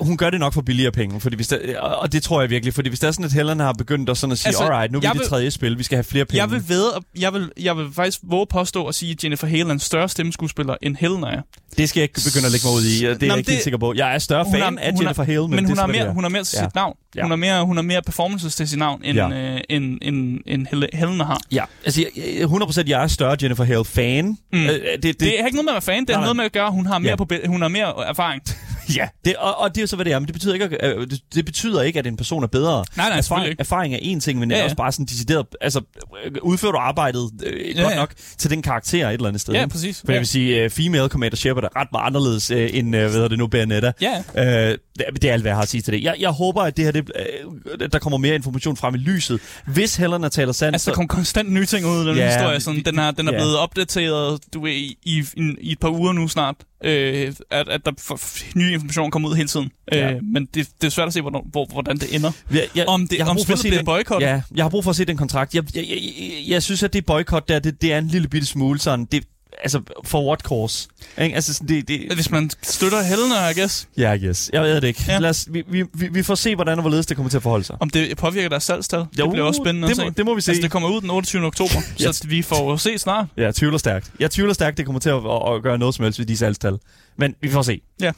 [0.00, 2.50] Hun gør det nok for billigere penge, fordi hvis der, og og det tror jeg
[2.50, 4.62] virkelig, fordi hvis der er sådan, at Helena har begyndt at, sådan at sige, Altså,
[4.64, 6.42] alright, nu er vi det tredje spil, vi skal have flere penge.
[6.42, 6.84] Jeg vil ved,
[7.18, 10.08] jeg vil, jeg vil faktisk våge påstå at sige, at Jennifer Hale er en større
[10.08, 11.40] stemmeskuespiller, end Helena er.
[11.78, 12.98] Det skal jeg ikke begynde at lægge mig ud i.
[12.98, 13.94] Det er Nå, jeg ikke det- helt sikker på.
[13.96, 15.86] Jeg er større Hun fan har- af hun Jennifer Hale, men, Men det hun har
[15.86, 16.10] mere, er.
[16.12, 16.64] hun har mere til Ja.
[16.64, 16.96] sit navn.
[17.16, 17.22] Ja.
[17.22, 19.28] Hun har mere, hun har mere performances til sit navn, end, Ja.
[19.54, 21.40] øh, end, end, end Hel- Helena har.
[21.52, 24.36] Ja, altså jeg- jeg- 100% jeg er større Jennifer Hale-fan.
[24.52, 24.62] Mm.
[24.64, 26.44] Øh, det, det, Det har ikke noget med at være fan, det Nej, noget med
[26.44, 27.16] at gøre, at hun har mere, Ja.
[27.16, 28.42] på, hun har mere erfaring.
[28.96, 30.18] ja, det, og, og det er jo så, hvad det er.
[30.18, 32.84] Men det betyder ikke, at, øh, det, det betyder ikke, at en person er bedre.
[32.96, 33.60] Nej, nej, erfaring, ikke.
[33.60, 34.64] erfaring er en ting, men Ja, ja, ja.
[34.64, 35.46] også bare sådan decideret...
[35.60, 35.80] Altså,
[36.24, 37.96] øh, udfører du arbejdet øh, Ja, godt ja.
[37.98, 39.54] nok til den karakter et eller andet sted.
[39.54, 40.00] Ja, præcis.
[40.00, 40.12] For Ja.
[40.12, 43.10] jeg vil sige, uh, female Commander Shepard er ret meget anderledes uh, end, uh, hvad
[43.12, 43.92] hedder det nu, Bayonetta.
[44.00, 44.70] Ja.
[44.70, 44.74] Uh,
[45.22, 46.02] det, er alt, hvad jeg har at sige til det.
[46.02, 47.10] Jeg, jeg håber, at det her, det,
[47.46, 49.40] uh, der kommer mere information frem i lyset.
[49.66, 52.60] Hvis Helena taler sandt, Altså, der kommer konstant nye ting ud af den Ja, historie.
[52.60, 53.38] Sådan, den er, den er ja.
[53.38, 55.24] blevet opdateret du ved, i, i,
[55.60, 56.54] i et par uger nu snart.
[56.84, 59.70] Øh, at, at der f- f- nye information kommer ud hele tiden.
[59.92, 60.12] Ja.
[60.12, 62.32] Øh, men det, det er svært at se, hvor, hvor, hvordan det ender.
[62.54, 64.26] jeg, jeg, Om, det, jeg har om brug for at spillet se bliver den- boykottet.
[64.28, 65.54] Ja, jeg har brug for at se den kontrakt.
[65.54, 68.28] Jeg, jeg, jeg, jeg, jeg synes, at det boykot der, det, det er en lille
[68.28, 69.04] bitte smule sådan...
[69.12, 69.24] Det,
[69.62, 70.88] altså, for what cause?
[71.22, 71.34] Ikke?
[71.34, 73.88] Altså, sådan, det, det, Hvis man støtter Helena, I guess.
[73.98, 74.50] ja, yes.
[74.52, 75.04] Jeg ved det ikke.
[75.08, 75.18] Ja.
[75.18, 77.64] Lad os, vi, vi, vi, får se, hvordan og hvorledes det kommer til at forholde
[77.64, 77.76] sig.
[77.80, 78.98] Om det påvirker deres salgstal.
[78.98, 80.14] Jo, det bliver også spændende det at må- se.
[80.16, 80.50] det må vi se.
[80.50, 81.46] Altså, det kommer ud den 28.
[81.46, 81.74] oktober,
[82.06, 82.16] Yes.
[82.16, 83.26] så vi får se snart.
[83.36, 84.10] Ja, jeg tvivler stærkt.
[84.20, 86.36] Jeg tvivler stærkt, det kommer til at, at, at gøre noget som helst ved de
[86.36, 86.78] salgstal.
[87.18, 87.80] Men vi får se.
[88.00, 88.12] Ja.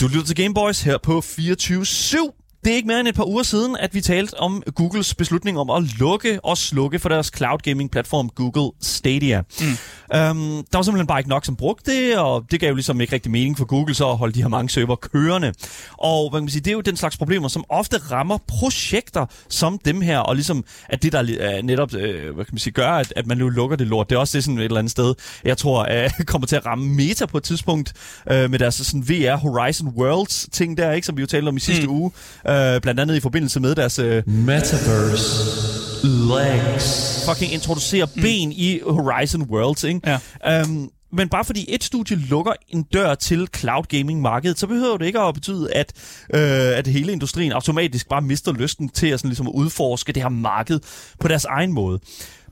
[0.00, 2.47] Du lytter til Gameboys her på 24-7.
[2.64, 5.58] Det er ikke mere end et par uger siden, at vi talte om Googles beslutning
[5.58, 9.42] om at lukke og slukke for deres cloud gaming platform Google Stadia.
[9.60, 9.66] Mm.
[9.66, 13.00] Um, der var simpelthen bare ikke nok, som brugte det, og det gav jo ligesom
[13.00, 15.52] ikke rigtig mening for Google så at holde de her mange server kørende.
[15.98, 19.26] Og hvad kan man sige, det er jo den slags problemer, som ofte rammer projekter
[19.48, 22.90] som dem her, og ligesom at det, der netop uh, hvad kan man sige, gør,
[22.90, 24.90] at, at man nu lukker det lort, det er også det sådan et eller andet
[24.90, 27.92] sted, jeg tror uh, kommer til at ramme Meta på et tidspunkt
[28.30, 31.56] uh, med deres sådan VR Horizon Worlds ting der, ikke, som vi jo talte om
[31.56, 31.92] i sidste mm.
[31.92, 32.12] uge,
[32.48, 35.68] uh, blandt andet i forbindelse med deres uh, Metaverse
[36.02, 37.24] legs.
[37.28, 38.22] fucking introducere mm.
[38.22, 40.00] ben i Horizon Worlds, ikke?
[40.44, 40.62] Ja.
[40.62, 44.96] Um, men bare fordi et studie lukker en dør til cloud gaming markedet, så behøver
[44.96, 45.92] det ikke at betyde, at,
[46.34, 50.28] øh, at hele industrien automatisk bare mister lysten til at sådan ligesom udforske det her
[50.28, 50.80] marked
[51.20, 52.00] på deres egen måde.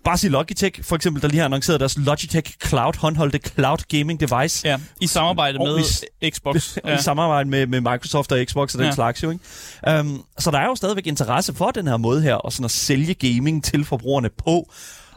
[0.06, 4.68] Bare Logitech, for eksempel, der lige har annonceret deres Logitech Cloud håndholdte cloud gaming device.
[4.68, 6.76] Ja, i samarbejde med hvis- Xbox.
[6.84, 6.98] Ja.
[6.98, 8.94] I samarbejde med, med Microsoft og Xbox og den ja.
[8.94, 10.00] slags jo, ikke?
[10.00, 12.70] Um, så der er jo stadigvæk interesse for den her måde her, og sådan at
[12.70, 14.72] sælge gaming til forbrugerne på.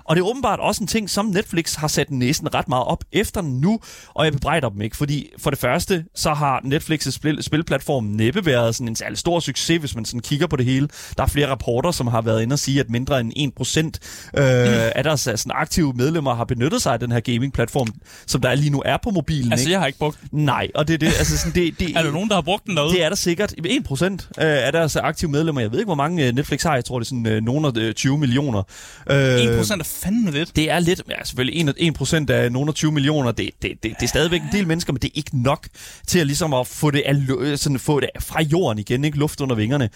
[0.09, 3.03] Og det er åbenbart også en ting, som Netflix har sat næsen ret meget op
[3.11, 3.79] efter nu,
[4.13, 8.45] og jeg bebrejder dem ikke, fordi for det første, så har Netflix' spil, spilplatform næppe
[8.45, 10.87] været sådan en særlig stor succes, hvis man sådan kigger på det hele.
[11.17, 14.43] Der er flere rapporter, som har været inde og sige, at mindre end 1% øh,
[14.43, 14.91] mm.
[14.95, 17.87] af deres sådan aktive medlemmer har benyttet sig af den her gaming-platform,
[18.27, 19.51] som der lige nu er på mobilen.
[19.51, 19.71] Altså, ikke?
[19.71, 20.45] jeg har ikke brugt den.
[20.45, 22.65] Nej, og det er det, altså sådan, det, det, Er der nogen, der har brugt
[22.65, 22.93] den derude?
[22.93, 23.53] det er der sikkert.
[23.65, 25.61] 1% af deres aktive medlemmer.
[25.61, 26.75] Jeg ved ikke, hvor mange øh, Netflix har.
[26.75, 28.63] Jeg tror, det er sådan øh, nogen af øh, 20 millioner.
[29.09, 30.55] Øh, 1% er fandme lidt.
[30.55, 31.95] det er lidt, ja selvfølgelig 1,
[32.29, 34.93] 1% af nogen af 20 millioner, det, det, det, det er stadigvæk en del mennesker,
[34.93, 35.67] men det er ikke nok
[36.07, 37.15] til at ligesom at få det, af,
[37.59, 39.89] sådan få det fra jorden igen, ikke luft under vingerne.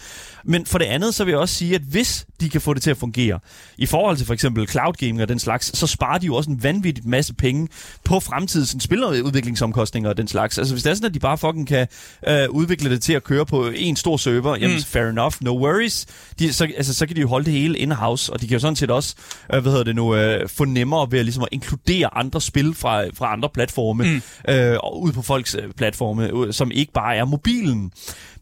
[0.44, 2.82] Men for det andet, så vil jeg også sige, at hvis de kan få det
[2.82, 3.38] til at fungere,
[3.78, 6.50] i forhold til for eksempel cloud gaming og den slags, så sparer de jo også
[6.50, 7.68] en vanvittig masse penge
[8.04, 10.58] på fremtidens sådan spiludviklingsomkostninger og den slags.
[10.58, 11.86] Altså hvis det er sådan, at de bare fucking kan
[12.28, 14.82] øh, udvikle det til at køre på en stor server, jamen Mm.
[14.82, 16.06] fair enough, no worries.
[16.38, 18.60] De, så, altså, så kan de jo holde det hele in-house, og de kan jo
[18.60, 19.14] sådan set også,
[19.54, 22.74] øh, hvad hedder det nu, øh, få nemmere ved at, ligesom at inkludere andre spil
[22.74, 24.52] fra, fra andre platforme, mm.
[24.52, 27.92] øh, og ud på folks øh, platforme, øh, som ikke bare er mobilen.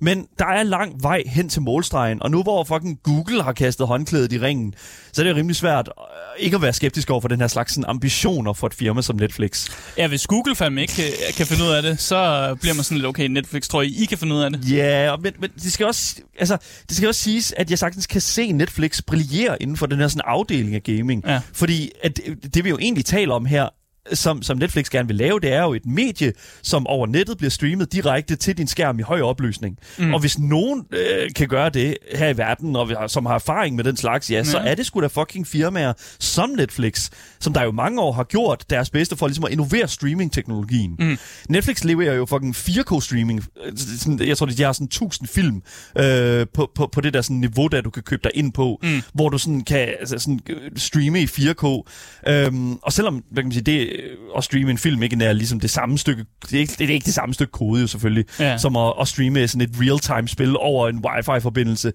[0.02, 3.86] Men der er lang vej hen til målstregen, og nu hvor fucking Google har kastet
[3.86, 4.74] håndklædet i ringen,
[5.12, 7.46] så er det jo rimelig svært øh, ikke at være skeptisk over for den her
[7.46, 9.70] slags sådan, ambitioner for et firma som Netflix.
[9.98, 11.04] Ja, hvis Google fandme ikke kan,
[11.36, 14.04] kan finde ud af det, så bliver man sådan lidt, okay, Netflix, tror I, I
[14.04, 14.70] kan finde ud af det?
[14.70, 16.56] Ja, og men, men det skal også altså
[16.88, 20.08] det skal også siges at jeg sagtens kan se Netflix brillere inden for den her
[20.08, 21.24] sådan afdeling af gaming.
[21.26, 21.40] Ja.
[21.52, 23.68] Fordi at det, det vi jo egentlig taler om her
[24.12, 27.50] som, som Netflix gerne vil lave, det er jo et medie, som over nettet bliver
[27.50, 29.78] streamet direkte til din skærm i høj opløsning.
[29.98, 30.14] Mm.
[30.14, 33.84] Og hvis nogen øh, kan gøre det her i verden, og som har erfaring med
[33.84, 34.64] den slags, ja, så Ja.
[34.70, 37.10] er det sgu da fucking firmaer som Netflix,
[37.40, 40.96] som der jo mange år har gjort deres bedste for ligesom at innovere streaming-teknologien.
[40.98, 41.18] Mm.
[41.48, 43.44] Netflix leverer jo fucking 4K-streaming.
[43.66, 45.62] Øh, sådan- Jeg tror, de har sådan 1000 film
[45.98, 48.78] øh, på, på, på det der sådan niveau, der du kan købe dig ind på,
[48.82, 49.02] mm.
[49.14, 51.82] hvor du sådan kan altså sådan, øh, streame i 4K.
[52.28, 53.91] Øhm, og selvom hvad kan man sige, det
[54.36, 56.94] at streame en film ikke er ligesom det samme stykke, det er ikke det, er
[56.94, 58.58] ikke det samme stykke kode jo selvfølgelig, Ja.
[58.58, 61.92] som at, at streame sådan et real-time spil over en wifi-forbindelse.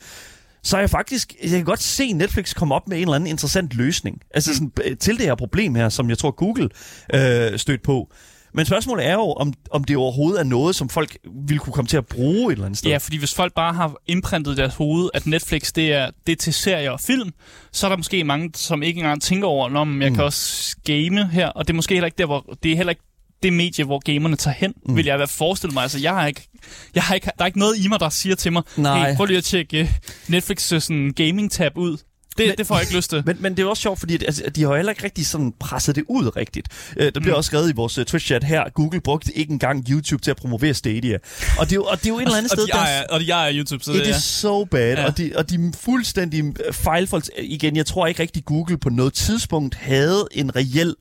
[0.63, 3.29] Så er jeg faktisk, jeg kan godt se Netflix komme op med en eller anden
[3.29, 4.21] interessant løsning.
[4.33, 6.69] Altså sådan, øh, til det her problem her, som jeg tror Google
[7.13, 8.11] øh, stødt på.
[8.53, 11.87] Men spørgsmålet er jo, om, om det overhovedet er noget, som folk ville kunne komme
[11.87, 12.91] til at bruge et eller andet sted.
[12.91, 16.31] Ja, fordi hvis folk bare har imprintet i deres hoved, at Netflix det er, det
[16.31, 17.31] er til serier og film,
[17.71, 20.15] så er der måske mange, som ikke engang tænker over, om jeg mm.
[20.15, 22.91] kan også game her, og det er måske heller ikke der, hvor det er heller
[22.91, 23.03] ikke
[23.43, 24.95] det medie, hvor gamerne tager hen, mm.
[24.95, 25.83] vil jeg i hvert fald forestille mig.
[25.83, 26.47] Altså, jeg har ikke,
[26.95, 29.09] jeg har ikke, der er ikke noget i mig, der siger til mig, Nej.
[29.09, 29.89] hey, prøv lige at tjekke uh,
[30.31, 31.97] Netflix sådan gaming-tab ud.
[32.37, 33.23] Det, det får jeg ikke lyst til.
[33.25, 35.53] Men, men det er også sjovt, fordi at, altså, de har heller ikke rigtig sådan
[35.59, 36.67] presset det ud rigtigt.
[36.97, 37.37] Uh, der bliver mm.
[37.37, 40.73] også skrevet i vores uh, Twitch-chat her, Google brugte ikke engang YouTube til at promovere
[40.73, 41.17] Stadia.
[41.59, 43.03] Og det er jo, og det er jo et eller andet og, sted, de ejer,
[43.09, 44.19] og de ejer YouTube, så det is er...
[44.19, 45.05] so bad, Ja.
[45.05, 47.25] og, de, og de er fuldstændig øh, fejlfolk.
[47.37, 50.95] Igen, jeg tror ikke rigtig, Google på noget tidspunkt havde en reel...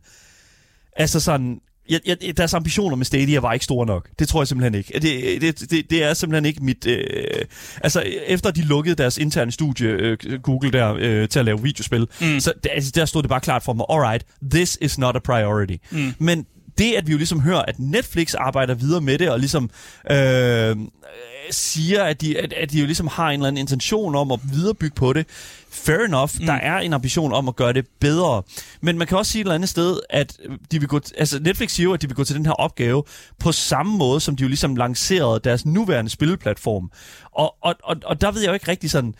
[0.96, 1.60] Altså sådan...
[1.88, 4.08] Jeg, jeg, deres ambitioner med Stadia var ikke store nok.
[4.18, 4.92] Det tror jeg simpelthen ikke.
[4.92, 6.86] Det, det, det, det er simpelthen ikke mit...
[6.86, 7.00] Øh,
[7.80, 12.06] altså, efter de lukkede deres interne studie, øh, Google der, øh, til at lave videospil,
[12.20, 12.40] mm.
[12.40, 15.18] så der, altså, der stod det bare klart for mig, alright, this is not a
[15.18, 15.76] priority.
[15.90, 16.14] Mm.
[16.18, 16.46] Men
[16.78, 19.70] det, at vi jo ligesom hører, at Netflix arbejder videre med det, og ligesom
[20.10, 20.76] øh,
[21.50, 24.40] siger, at de, at, at de jo ligesom har en eller anden intention om at
[24.52, 25.26] viderebygge på det,
[25.70, 26.46] fair enough, mm.
[26.46, 28.42] der er en ambition om at gøre det bedre.
[28.80, 30.38] Men man kan også sige et eller andet sted, at
[30.70, 33.02] de vil gå, altså Netflix siger jo, at de vil gå til den her opgave
[33.38, 36.90] på samme måde, som de jo ligesom lancerede deres nuværende spilleplatform.
[37.32, 39.14] Og, og, og, og der ved jeg jo ikke rigtig sådan,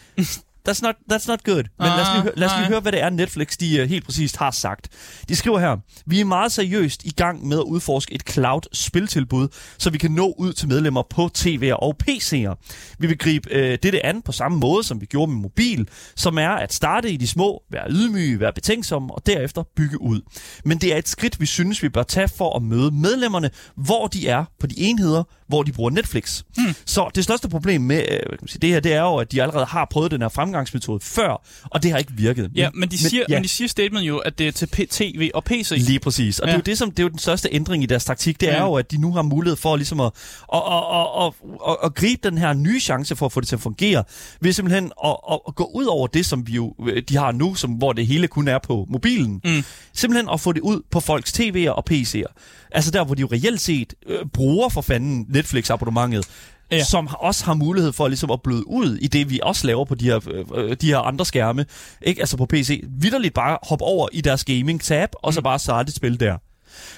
[0.68, 1.64] that's not, that's not good.
[1.78, 3.88] Men lad os lige, Ah, lad os lige høre, hvad det er, Netflix de uh,
[3.88, 4.88] helt præcist har sagt.
[5.28, 5.76] De skriver her,
[6.06, 9.48] vi er meget seriøst i gang med at udforske et cloud-spiltilbud,
[9.78, 12.54] så vi kan nå ud til medlemmer på TV'er og PC'er.
[12.98, 16.38] Vi vil gribe øh, dette an på samme måde, som vi gjorde med mobil, som
[16.38, 20.20] er at starte i de små, være ydmyge, være betænksomme og derefter bygge ud.
[20.64, 24.06] Men det er et skridt, vi synes, vi bør tage for at møde medlemmerne, hvor
[24.06, 26.42] de er på de enheder, hvor de bruger Netflix.
[26.56, 26.74] Hmm.
[26.84, 29.64] Så det største problem med øh, sige, det her, det er jo, at de allerede
[29.64, 32.50] har prøvet den her fremgangsmetode før, og det har ikke virket.
[32.54, 33.36] Ja, men de siger, men, ja.
[33.36, 35.70] men de siger statement jo, at det er til P- TV og PC.
[35.76, 36.38] Lige præcis.
[36.38, 36.52] Og ja.
[36.52, 38.40] det, er jo det, som, det er jo den største ændring i deres taktik.
[38.40, 38.64] Det er Ja.
[38.64, 40.12] jo, at de nu har mulighed for ligesom at,
[40.54, 41.32] at, at, at,
[41.68, 44.04] at, at, gribe den her nye chance for at få det til at fungere,
[44.40, 45.16] ved simpelthen at,
[45.48, 46.74] at, gå ud over det, som vi jo,
[47.08, 49.40] de har nu, som, hvor det hele kun er på mobilen.
[49.44, 49.64] Mm.
[49.94, 52.32] Simpelthen at få det ud på folks TV'er og PC'er.
[52.72, 56.26] Altså der, hvor de jo reelt set øh, bruger for fanden Netflix-abonnementet,
[56.70, 56.84] ja.
[56.84, 59.94] Som også har mulighed for ligesom at bløde ud i det, vi også laver på
[59.94, 60.20] de her,
[60.54, 61.66] øh, de her andre skærme.
[62.02, 62.20] Ikke?
[62.20, 62.84] Altså på PC.
[63.00, 66.36] Vidderligt bare hoppe over i deres gaming-tab, og så bare starte et spil der.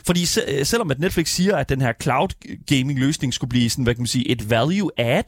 [0.07, 2.29] Fordi se, øh, selvom at Netflix siger, at den her cloud
[2.67, 5.25] gaming løsning skulle blive sådan, hvad kan man sige, et value add,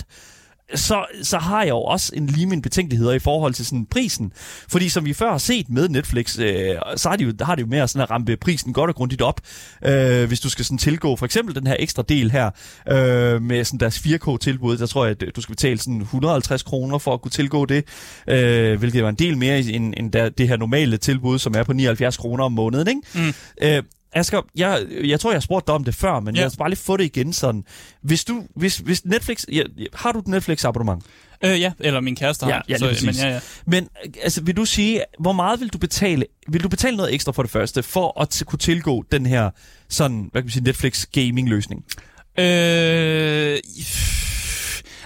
[0.75, 4.33] så, så har jeg jo også en lige mine betænkeligheder i forhold til sådan prisen.
[4.69, 7.61] Fordi som vi før har set med Netflix, øh, så har de jo, har de
[7.61, 9.41] jo med at, sådan at rampe prisen godt og grundigt op.
[9.85, 12.51] Øh, hvis du skal sådan tilgå for eksempel den her ekstra del her,
[12.89, 16.99] øh, med sådan deres 4K-tilbud, der tror jeg, at du skal betale sådan 150 kroner
[16.99, 17.85] for at kunne tilgå det,
[18.29, 21.63] øh, hvilket var en del mere end, end der, det her normale tilbud, som er
[21.63, 22.89] på 79 kroner om måneden.
[22.89, 23.01] Ikke?
[23.15, 23.35] Mm.
[23.63, 26.43] Øh, Asger, jeg, jeg tror, jeg har spurgt dig om det før, men Ja.
[26.43, 27.65] jeg skal bare lige få det igen sådan.
[28.03, 29.63] Hvis du, hvis, hvis Netflix, ja,
[29.95, 31.03] har du et Netflix-abonnement?
[31.45, 32.53] Øh, ja, eller min kæreste har.
[32.53, 33.41] Ja, ja, så, men ja, ja.
[33.67, 33.89] Men
[34.23, 36.27] altså, vil du sige, hvor meget vil du betale?
[36.49, 39.51] Vil du betale noget ekstra for det første, for at kunne tilgå den her
[39.89, 41.85] sådan, hvad kan man sige, Netflix gaming-løsning?
[42.39, 43.59] Øh,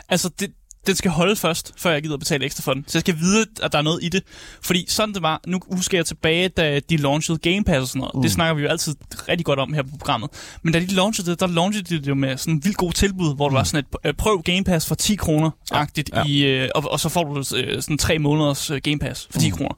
[0.09, 0.53] altså, det,
[0.87, 2.85] den skal holde først, før jeg gider betale ekstra for den.
[2.87, 4.23] Så jeg skal vide, at der er noget i det.
[4.63, 8.01] Fordi sådan det var, nu husker jeg tilbage, da de launchede Game Pass og sådan
[8.01, 8.15] noget.
[8.15, 8.23] Mm.
[8.23, 8.95] Det snakker vi jo altid
[9.29, 10.31] rigtig godt om her på programmet.
[10.63, 12.95] Men da de launchede det, der launchede de det jo med sådan et vildt godt
[12.95, 13.53] tilbud, hvor mm.
[13.53, 16.25] der var sådan et øh, prøv Game Pass for 10 kroner, agtigt, Ja.
[16.27, 19.39] i, øh, og, og så får du øh, sådan tre måneders øh, Game Pass for
[19.39, 19.57] 10 mm.
[19.57, 19.75] kroner.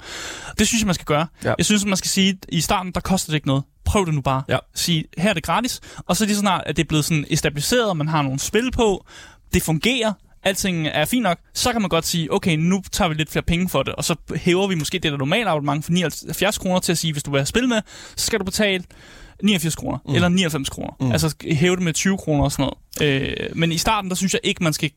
[0.59, 1.27] Det synes jeg, man skal gøre.
[1.45, 1.55] Ja.
[1.59, 3.63] Jeg synes, man skal sige, at i starten, der koster det ikke noget.
[3.85, 4.43] Prøv det nu bare.
[4.49, 4.59] Ja.
[4.75, 5.81] Sige, her er det gratis.
[6.07, 8.39] Og så lige så snart, at det er blevet sådan establisheret, og man har nogle
[8.39, 9.07] spil på,
[9.55, 10.13] det fungerer,
[10.47, 13.43] alting er fint nok, så kan man godt sige, okay, nu tager vi lidt flere
[13.43, 16.81] penge for det, og så hæver vi måske det der normale abonnement for 79 kroner
[16.81, 17.81] til at sige, hvis du vil have spil med,
[18.17, 18.85] så skal du betale
[19.43, 20.15] 89 kroner, mm.
[20.15, 20.93] eller 99 kroner.
[21.01, 21.13] Mm.
[21.13, 23.23] Altså hæve det med 20 kroner og sådan noget.
[23.23, 24.91] Øh, men i starten, der synes jeg ikke, man skal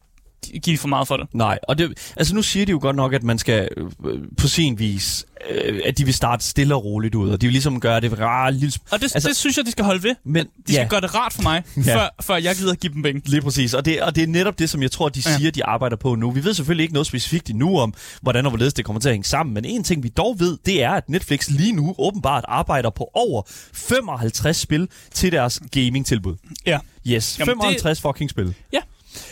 [0.64, 1.28] give for meget for det.
[1.34, 4.48] Nej, og det, altså nu siger de jo godt nok, at man skal øh, på
[4.48, 7.80] sin vis, øh, at de vil starte stille og roligt ud, og de vil ligesom
[7.80, 10.16] gøre det rar, lille, Og det, Altså- det synes jeg, de skal holde ved.
[10.26, 10.88] men De skal ja.
[10.88, 11.96] gøre det rart for mig, Ja.
[11.96, 13.22] før, før jeg gider give dem penge.
[13.26, 15.38] Lige præcis, og det, og det er netop det, som jeg tror, de Ja.
[15.38, 16.32] siger, de arbejder på nu.
[16.32, 19.14] Vi ved selvfølgelig ikke noget specifikt endnu om, hvordan og hvorledes det kommer til at
[19.14, 22.46] hænge sammen, men en ting, vi dog ved, det er, at Netflix lige nu åbenbart
[22.48, 23.42] arbejder på over
[23.74, 26.36] 55 spil til deres gaming-tilbud.
[26.66, 26.80] Ja.
[27.08, 28.02] Yes, Jamen, 55 det...
[28.02, 28.54] fucking spil.
[28.74, 28.80] Ja.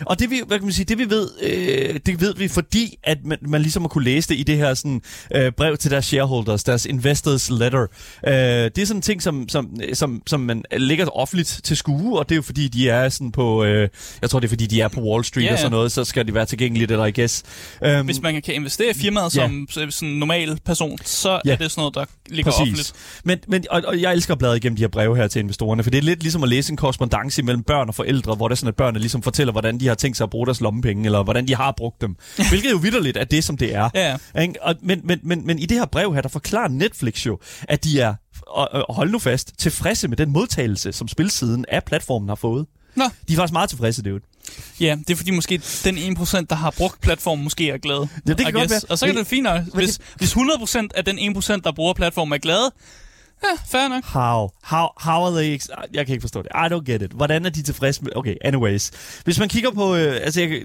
[0.06, 2.96] Og det vi, hvad kan man sige, det vi ved, øh, det ved vi, fordi
[3.04, 5.02] at man, man ligesom har kunne læse det i det her sådan,
[5.36, 7.82] øh, brev til deres shareholders, deres investors letter.
[8.28, 12.20] Øh, det er sådan en ting, som, som, som, som man lægger offentligt til skue,
[12.20, 13.90] og det er jo fordi, de er sådan på, øh,
[14.22, 15.76] jeg tror det er fordi, de er på Wall Street Ja, og sådan ja.
[15.76, 17.44] noget, så skal de være tilgængelige, eller I guess.
[18.00, 19.48] Um, Hvis man kan investere i firmaet Ja.
[19.48, 19.90] som ja.
[19.90, 21.52] sådan en normal person, så Ja.
[21.52, 22.94] er det sådan noget, der ligger offentligt.
[23.24, 25.84] Men, men, og, og jeg elsker at bladre igennem de her breve her til investorerne,
[25.84, 28.56] for det er lidt ligesom at læse en korrespondance mellem børn og forældre, hvor det
[28.56, 31.06] er sådan, at børnene ligesom fortæller, hvordan de har tænkt sig at bruge deres lommepenge,
[31.06, 32.16] eller hvordan de har brugt dem.
[32.50, 33.90] Hvilket jo vidderligt er det, som det er.
[33.96, 34.42] Ja.
[34.42, 34.64] Ikke?
[34.64, 37.84] Og, men, men, men, men i det her brev her, der forklarer Netflix jo, at
[37.84, 38.14] de er,
[38.48, 42.66] og, og hold nu fast, tilfredse med den modtagelse, som spilsiden af platformen har fået.
[42.96, 43.04] Nå.
[43.28, 44.20] De er faktisk meget tilfredse, det jo.
[44.80, 48.08] Ja, det er fordi måske den 1%, der har brugt platformen, måske er glad.
[48.28, 48.72] Ja, det kan I godt guess.
[48.72, 48.82] være.
[48.92, 49.62] Og så kan det fint nok.
[49.74, 52.72] Hvis, hvis 100% af den 1%, der bruger platformen, er glade,
[53.44, 54.04] ja, fair nok.
[54.06, 54.50] How?
[54.64, 55.56] How, how are they...
[55.58, 56.50] Ex- jeg kan ikke forstå det.
[56.56, 57.12] I don't get it.
[57.12, 58.12] Hvordan er de tilfredse med...
[58.16, 58.92] Okay, anyways.
[59.24, 59.96] Hvis man kigger på...
[59.96, 60.62] Øh, altså, jeg,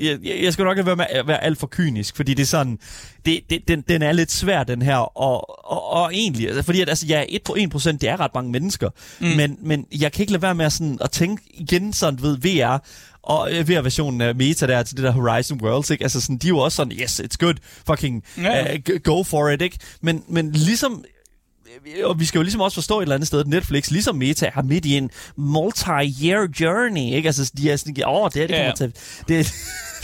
[0.00, 2.78] jeg, jeg, skal nok lade være med være alt for kynisk, fordi det er sådan...
[3.26, 4.96] Det, det, den, den er lidt svær, den her.
[4.96, 6.46] Og, og, og egentlig...
[6.46, 8.90] Altså, fordi at, altså, ja, 1 på 1% det er ret mange mennesker.
[9.20, 9.26] Mm.
[9.26, 12.36] Men, men jeg kan ikke lade være med at, sådan, at tænke igen sådan, ved
[12.38, 12.78] VR
[13.22, 16.04] og øh, VR-versionen af Meta der til det der Horizon Worlds, ikke?
[16.04, 17.54] Altså sådan, de er jo også sådan, yes, it's good,
[17.86, 18.74] fucking Ja.
[18.74, 19.78] uh, go for it, ikke?
[20.00, 21.04] Men, men ligesom
[22.04, 24.50] og vi skal jo ligesom også forstå et eller andet sted, at Netflix, ligesom Meta,
[24.54, 27.26] har midt i en multi-year journey, ikke?
[27.28, 28.58] Altså, de er sådan, åh, det er det Ja.
[28.58, 28.92] kommer til...
[29.28, 29.52] Det,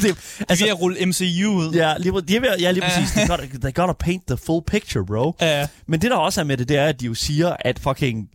[0.03, 1.73] det, Altså, vi er at rulle MCU ud.
[1.75, 3.11] Ja, lige, de er ja, lige præcis.
[3.13, 5.37] They gotta, they gotta paint the full picture, bro.
[5.41, 5.67] Ja.
[5.87, 8.29] Men det, der også er med det, det er, at de jo siger, at fucking...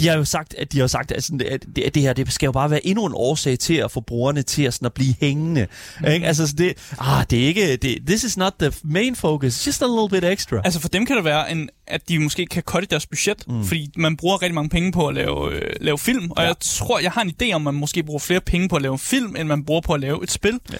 [0.00, 2.12] De har jo sagt, at de har sagt, at, sådan, at det, at det her
[2.12, 4.86] det skal jo bare være endnu en årsag til at få brugerne til at, sådan,
[4.86, 5.66] at blive hængende.
[6.00, 6.06] Mm.
[6.06, 6.26] Ikke?
[6.26, 7.76] Altså, så det, ah, det er ikke...
[7.76, 9.66] Det, this is not the main focus.
[9.66, 10.60] Just a little bit extra.
[10.64, 13.64] Altså for dem kan det være, en, at de måske kan cutte deres budget, mm.
[13.64, 16.46] fordi man bruger rigtig mange penge på at lave, øh, lave film, og ja.
[16.46, 18.82] jeg tror, jeg har en idé om, at man måske bruger flere penge på at
[18.82, 20.60] lave film, end man bruger på at lave et spil.
[20.72, 20.76] Ja.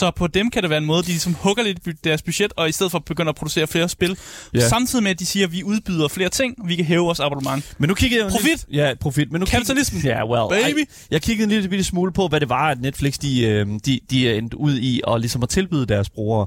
[0.00, 2.68] Så på dem kan det være en måde, de ligesom hugger lidt deres budget, og
[2.68, 4.18] i stedet for begynder at producere flere spil.
[4.54, 4.68] Ja.
[4.68, 7.74] Samtidig med, at de siger, at vi udbyder flere ting, vi kan hæve vores abonnement.
[7.78, 8.66] Men nu kiggede jeg Profit!
[8.68, 9.32] lille- Ja, profit.
[9.32, 10.02] Men nu Kapitalismen!
[10.02, 10.62] Ja, well.
[10.64, 10.78] Baby!
[10.78, 13.66] Ej, jeg kiggede en lille bitte smule på, hvad det var, at Netflix de, øh,
[13.86, 16.46] de, de er endt ud i og ligesom at tilbyde deres brugere.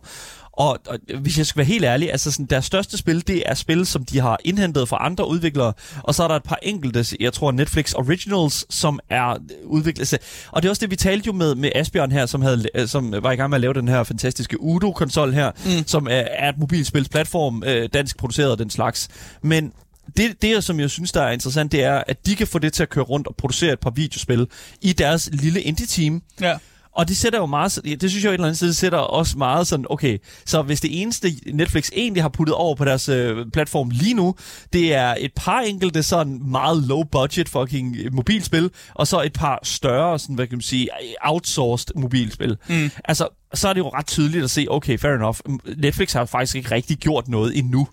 [0.58, 3.54] Og, og hvis jeg skal være helt ærlig, altså sådan, deres største spil, det er
[3.54, 5.74] spil, som de har indhentet fra andre udviklere.
[6.04, 10.08] Og så er der et par enkelte, jeg tror Netflix Originals, som er udviklet.
[10.08, 10.20] sig.
[10.52, 12.88] Og det er også det, vi talte jo med, med Asbjørn her, som, havde, øh,
[12.88, 15.88] som var i gang med at lave den her fantastiske Udo-konsol her, mm.
[15.88, 19.10] som er, er et mobilspilsplatform, øh, dansk produceret og den slags.
[19.42, 19.72] Men
[20.18, 22.74] det, det, som jeg synes, der er interessant, det er, at de kan få det
[22.74, 24.48] til at køre rundt og producere et par videospil
[24.82, 26.22] i deres lille indie-team.
[26.42, 26.58] Ja.
[26.96, 29.38] Og det sætter jo meget, det synes jeg jo et eller andet det sætter også
[29.38, 33.46] meget sådan, okay, så hvis det eneste Netflix egentlig har puttet over på deres øh,
[33.54, 34.36] platform lige nu,
[34.74, 39.60] det er et par enkelte sådan meget low budget fucking mobilspil, og så et par
[39.64, 40.90] større, sådan, hvad kan man sige,
[41.22, 42.58] outsourced mobilspil.
[42.70, 42.90] Mm.
[43.06, 45.38] Altså, så er det jo ret tydeligt at se, okay, fair enough,
[45.78, 47.88] Netflix har faktisk ikke rigtig gjort noget endnu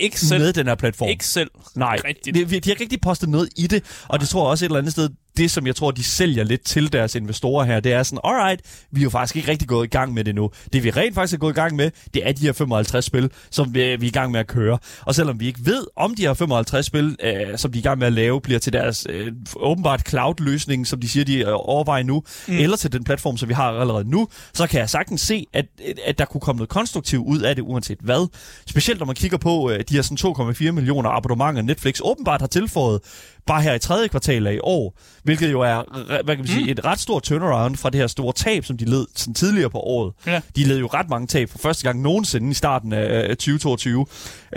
[0.00, 0.40] Ikke selv.
[0.42, 1.08] med den her platform.
[1.08, 1.50] Ikke selv.
[1.74, 2.36] Nej, Rigtigt.
[2.36, 4.68] de, de har ikke rigtig postet noget i det, og det tror jeg også et
[4.68, 7.92] eller andet sted, det som jeg tror, de sælger lidt til deres investorer her, det
[7.92, 10.50] er sådan, alright, vi er jo faktisk ikke rigtig gået i gang med det nu.
[10.72, 13.30] Det vi rent faktisk er gået i gang med, det er de her 55 spil,
[13.50, 14.78] som vi, er i gang med at køre.
[15.00, 17.82] Og selvom vi ikke ved, om de her 55 spil, øh, som de er i
[17.82, 21.46] gang med at lave, bliver til deres øh, åbenbart cloud-løsning, som de siger, de øh,
[21.50, 22.58] overvejer nu, mm.
[22.58, 25.66] eller til den platform, som vi har allerede nu, så kan jeg sagtens se, at,
[26.06, 28.28] at der kunne komme noget konstruktivt ud af det, uanset hvad.
[28.68, 32.48] Specielt når man kigger på øh, de her sådan 2,4 millioner abonnementer, Netflix åbenbart har
[32.48, 33.00] tilføjet
[33.46, 35.82] bare her i tredje kvartal af i år, hvilket jo er
[36.24, 36.70] hvad kan man sige, mm.
[36.70, 39.78] et ret stort turnaround fra det her store tab, som de led sådan tidligere på
[39.78, 40.12] året.
[40.26, 40.40] Ja.
[40.56, 44.00] De led jo ret mange tab for første gang nogensinde i starten af øh, 2022
[44.00, 44.06] øh,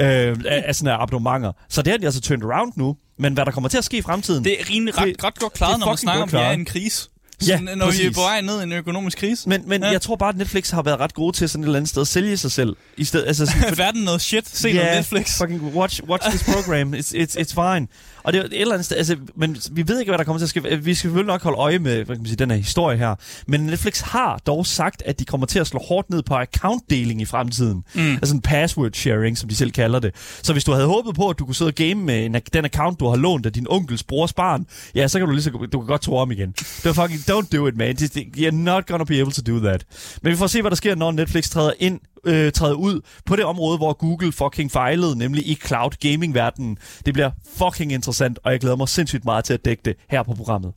[0.06, 1.52] af, af sådan her abonnementer.
[1.70, 2.96] Så det har de altså turned around nu.
[3.20, 5.40] Men hvad der kommer til at ske i fremtiden, Det er rimelig ret, Det- ret
[5.40, 7.10] godt klaret, når man snakker om, at vi er i en krise.
[7.48, 8.16] Ja, Så, når vi er præcis.
[8.16, 9.50] på vej ned i en økonomisk krise.
[9.50, 9.90] men, men Ja.
[9.92, 12.02] jeg tror bare, at Netflix har været ret gode til sådan et eller andet sted
[12.02, 12.76] at sælge sig selv.
[12.98, 14.50] I stedet, altså sådan, Er verden noget shit?
[14.50, 15.38] Se noget Netflix.
[15.38, 16.94] fucking watch, watch this program.
[16.94, 17.88] It's, it's, it's fine.
[18.24, 20.38] Og det er et eller andet sted, altså, men vi ved ikke, hvad der kommer
[20.40, 20.62] til at ske.
[20.62, 23.16] Vi skal selvfølgelig nok holde øje med hvad kan man sige, den her historie her.
[23.48, 27.22] Men Netflix har dog sagt, at de kommer til at slå hårdt ned på account-deling
[27.22, 27.84] i fremtiden.
[27.94, 28.12] Mm.
[28.14, 30.16] Altså en password sharing, som de selv kalder det.
[30.44, 32.66] Så hvis du havde håbet på, at du kunne sidde og game med en, den
[32.66, 35.50] account, du har lånt af din onkels brors barn, ja, så kan du lige så,
[35.50, 36.52] du kan godt tro om igen.
[36.52, 37.96] Det er fucking, don't do it, man.
[38.38, 39.86] You're not gonna be able to do that.
[40.22, 43.36] Men vi får se, hvad der sker, når Netflix træder ind øh, træde ud på
[43.36, 46.78] det område, hvor Google fucking fejlede, nemlig i cloud gaming-verdenen.
[47.06, 50.24] Det bliver fucking interessant, og jeg glæder mig sindssygt meget til at dække det her
[50.24, 50.74] på programmet.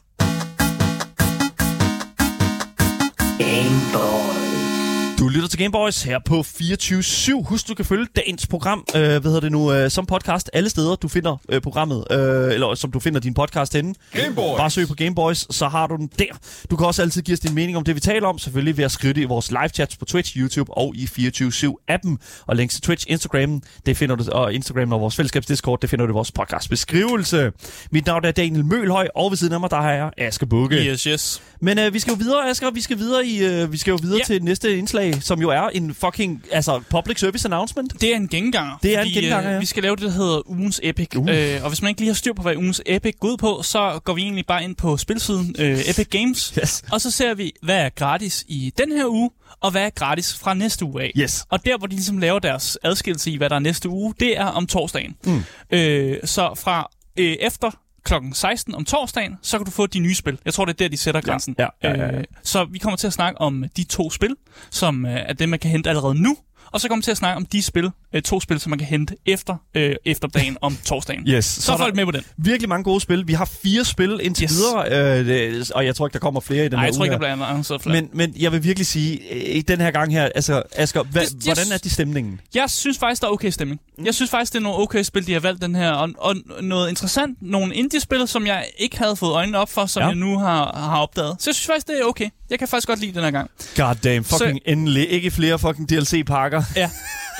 [5.20, 7.42] Du lytter til Gameboys her på 24-7.
[7.48, 10.70] Husk, du kan følge dagens program, øh, hvad hedder det nu, øh, som podcast alle
[10.70, 13.94] steder, du finder øh, programmet, øh, eller som du finder din podcast henne.
[14.12, 14.58] Gameboys.
[14.58, 16.24] Bare søg på Gameboys, så har du den der.
[16.70, 18.84] Du kan også altid give os din mening om det, vi taler om, selvfølgelig ved
[18.84, 22.16] at skrive det i vores live chats på Twitch, YouTube og i 24-7-appen.
[22.46, 25.90] Og links til Twitch, Instagram, det finder du, og Instagram og vores fællesskabs Discord, det
[25.90, 27.52] finder du i vores podcast beskrivelse.
[27.90, 30.76] Mit navn er Daniel Mølhøj, og ved siden af mig, der har jeg Aske Bukke.
[30.76, 31.42] Yes, yes.
[31.60, 32.70] Men øh, vi skal jo videre, Asger.
[32.70, 34.24] Vi skal videre, i, øh, vi skal jo videre Ja.
[34.24, 38.00] til næste indslag, som jo er en fucking altså, public service announcement.
[38.00, 38.78] Det er en genganger.
[38.82, 39.60] Det er en fordi, genganger, øh, ja.
[39.60, 41.16] Vi skal lave det, der hedder ugens Epic.
[41.16, 41.26] Uh.
[41.30, 43.60] Øh, og hvis man ikke lige har styr på, hvad ugens Epic går ud på,
[43.62, 46.54] så går vi egentlig bare ind på spilsiden øh, Epic Games.
[46.60, 46.82] Yes.
[46.92, 50.34] Og så ser vi, hvad er gratis i den her uge, og hvad er gratis
[50.34, 51.12] fra næste uge af.
[51.16, 51.44] Yes.
[51.50, 54.38] Og der, hvor de ligesom laver deres adskillelse i, hvad der er næste uge, det
[54.38, 55.16] er om torsdagen.
[55.24, 55.42] Mm.
[55.70, 57.70] Øh, så fra øh, efter
[58.04, 60.38] klokken 16 om torsdagen, så kan du få de nye spil.
[60.44, 61.54] Jeg tror, det er der, de sætter grænsen.
[61.58, 62.18] ja, ja, ja, ja.
[62.18, 64.36] Øh, så vi kommer til at snakke om de to spil,
[64.70, 66.36] som øh, er dem, man kan hente allerede nu.
[66.72, 68.78] Og så kommer vi til at snakke om de spil, øh, to spil, som man
[68.78, 71.28] kan hente efter øh, efterdagen om torsdagen.
[71.28, 71.44] Yes.
[71.44, 72.22] Så, Så er folk med på den.
[72.36, 73.26] Virkelig mange gode spil.
[73.28, 74.52] Vi har fire spil indtil Yes.
[74.56, 76.94] videre, øh, det, og jeg tror ikke, der kommer flere i den Nej, her jeg
[76.94, 77.94] tror ikke, der bliver annonceret flere.
[78.02, 79.20] men, men jeg vil virkelig sige,
[79.52, 82.40] i den her gang her, altså, Asger, hva, Det- hvordan er de stemningen?
[82.54, 83.80] Jeg synes faktisk, der er okay stemning.
[83.98, 84.04] Mm.
[84.06, 85.90] Jeg synes faktisk, det er nogle okay spil, de har valgt den her.
[85.90, 90.00] Og, og noget interessant, nogle indie-spil, som jeg ikke havde fået øjnene op for, som
[90.00, 90.06] ja.
[90.06, 91.36] jeg nu har, har opdaget.
[91.38, 92.28] Så jeg synes faktisk, det er okay.
[92.50, 93.50] Jeg kan faktisk godt lide den her gang.
[93.76, 94.72] God damn, fucking så...
[94.72, 95.10] endelig.
[95.10, 96.62] Ikke flere fucking DLC-pakker.
[96.76, 96.90] Ja.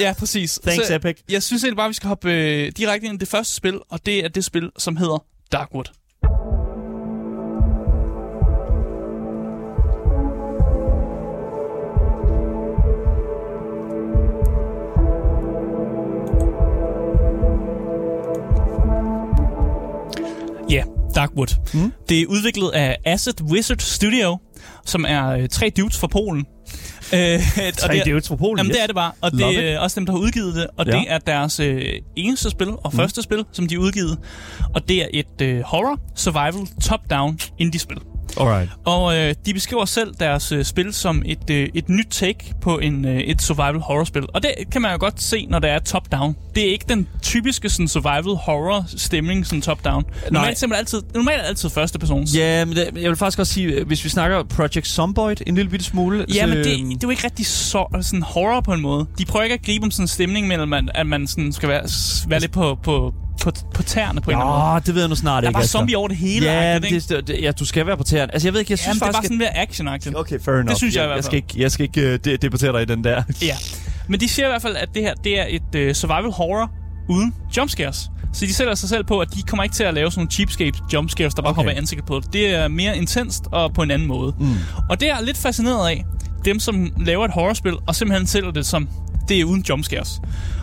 [0.01, 0.59] Ja, præcis.
[0.67, 1.17] Thanks, Så Epic.
[1.29, 4.07] Jeg synes egentlig bare, vi skal hoppe øh, direkte ind i det første spil, og
[4.07, 5.85] det er det spil, som hedder Darkwood.
[20.71, 21.47] Ja, yeah, Darkwood.
[21.75, 21.93] Mm.
[22.09, 24.39] Det er udviklet af Asset Wizard Studio,
[24.87, 26.47] som er øh, tre dudes fra Polen.
[27.15, 28.77] Øh, og Tre det er- dudes fra Polen, Jamen, yes.
[28.77, 29.13] det er det bare.
[29.21, 29.65] Og Love det it.
[29.65, 30.67] er også dem, der har udgivet det.
[30.79, 30.93] Og Ja.
[30.93, 31.83] det er deres øh,
[32.17, 34.19] eneste spil og første spil, som de har udgivet.
[34.75, 37.99] Og det er et øh, horror, survival, top-down indie-spil.
[38.37, 38.71] Alright.
[38.85, 42.79] Og øh, de beskriver selv deres øh, spil som et, øh, et nyt take på
[42.79, 44.27] en, øh, et survival horror spil.
[44.35, 46.37] Og det kan man jo godt se, når det er top-down.
[46.55, 50.05] Det er ikke den typiske sådan, survival horror stemning, sådan top-down.
[50.31, 52.37] Normalt man altid, normalt altid første persons.
[52.37, 55.55] Ja, men det, jeg vil faktisk også sige, øh, hvis vi snakker Project Zomboid en
[55.55, 56.27] lille bitte smule...
[56.35, 59.07] Ja, men det, så, det er jo ikke rigtig så, sådan horror på en måde.
[59.19, 61.69] De prøver ikke at gribe om sådan en stemning mellem, at, at man sådan skal
[61.69, 61.83] være,
[62.29, 64.75] være lidt på, på, på, på tæerne på en eller anden måde.
[64.75, 65.55] Åh, det ved jeg nu snart Der er ikke.
[65.55, 65.79] bare Asger.
[65.79, 66.47] zombie over det hele.
[66.47, 67.17] Ja, agtigt, ikke?
[67.17, 68.33] det, det, ja, du skal være på tæerne.
[68.33, 69.29] Altså, jeg ved ikke, jeg synes Jamen, det er bare faktisk...
[69.29, 70.17] sådan mere actionagtigt.
[70.17, 70.77] Okay, fair enough.
[70.77, 72.85] synes jeg i jeg, jeg skal ikke, jeg skal ikke uh, de, debattere dig i
[72.85, 73.23] den der.
[73.43, 73.57] Ja.
[74.09, 76.71] Men de siger i hvert fald, at det her det er et uh, survival horror
[77.09, 78.11] uden jumpscares.
[78.33, 80.31] Så de sætter sig selv på, at de kommer ikke til at lave sådan nogle
[80.31, 81.57] cheapskate jumpscares, der bare Okay.
[81.57, 82.33] hopper ansigtet på det.
[82.33, 84.35] Det er mere intenst og på en anden måde.
[84.41, 84.55] Mm.
[84.91, 86.05] Og det er jeg lidt fascineret af,
[86.45, 88.89] dem som laver et horrorspil, og simpelthen sælger det som,
[89.29, 90.21] det er uden jumpscares.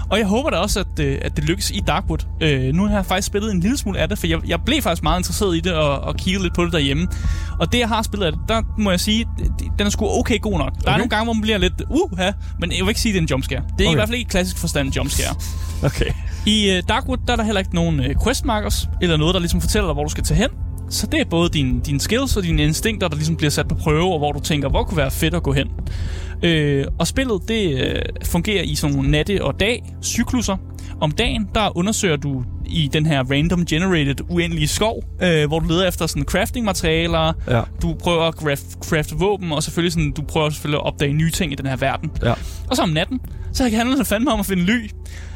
[0.10, 2.26] Og jeg håber da også, at, øh, at det lykkes i Darkwood.
[2.42, 4.82] Øh, nu har jeg faktisk spillet en lille smule af det, for jeg, jeg blev
[4.82, 7.08] faktisk meget interesseret i det og, og kiggede lidt på det derhjemme.
[7.60, 9.26] Og det, jeg har spillet af det, der må jeg sige,
[9.78, 10.74] den er sgu okay god nok.
[10.74, 10.94] Der okay.
[10.94, 12.20] er nogle gange, hvor man bliver lidt, uh,
[12.60, 13.62] men jeg vil ikke sige, at det er en jumpscare.
[13.78, 13.92] Det er okay.
[13.92, 15.36] i hvert fald ikke klassisk forstand jumpscare.
[15.84, 16.12] Okay.
[16.46, 19.62] I uh, Darkwood, der er der heller ikke nogen uh, questmarkers, eller noget, der ligesom
[19.62, 20.50] fortæller dig, hvor du skal tage hen.
[20.90, 23.76] Så det er både dine, dine skills og dine instinkter, der ligesom bliver sat på
[23.76, 25.68] prøve, og hvor du tænker, hvor kunne være fedt at gå hen.
[26.44, 30.58] Øh, og spillet, det øh, fungerer i sådan nogle natte- og dag-cykluser.
[31.02, 35.68] Om dagen, der undersøger du i den her random generated uendelige skov, øh, hvor du
[35.68, 37.62] leder efter sådan crafting-materialer, Ja.
[37.82, 41.32] du prøver at craft, crafte våben, og selvfølgelig sådan, du prøver selvfølgelig at opdage nye
[41.32, 42.12] ting i den her verden.
[42.24, 42.34] Ja.
[42.70, 43.20] Og så om natten,
[43.54, 44.82] så handler det fandme om at finde ly.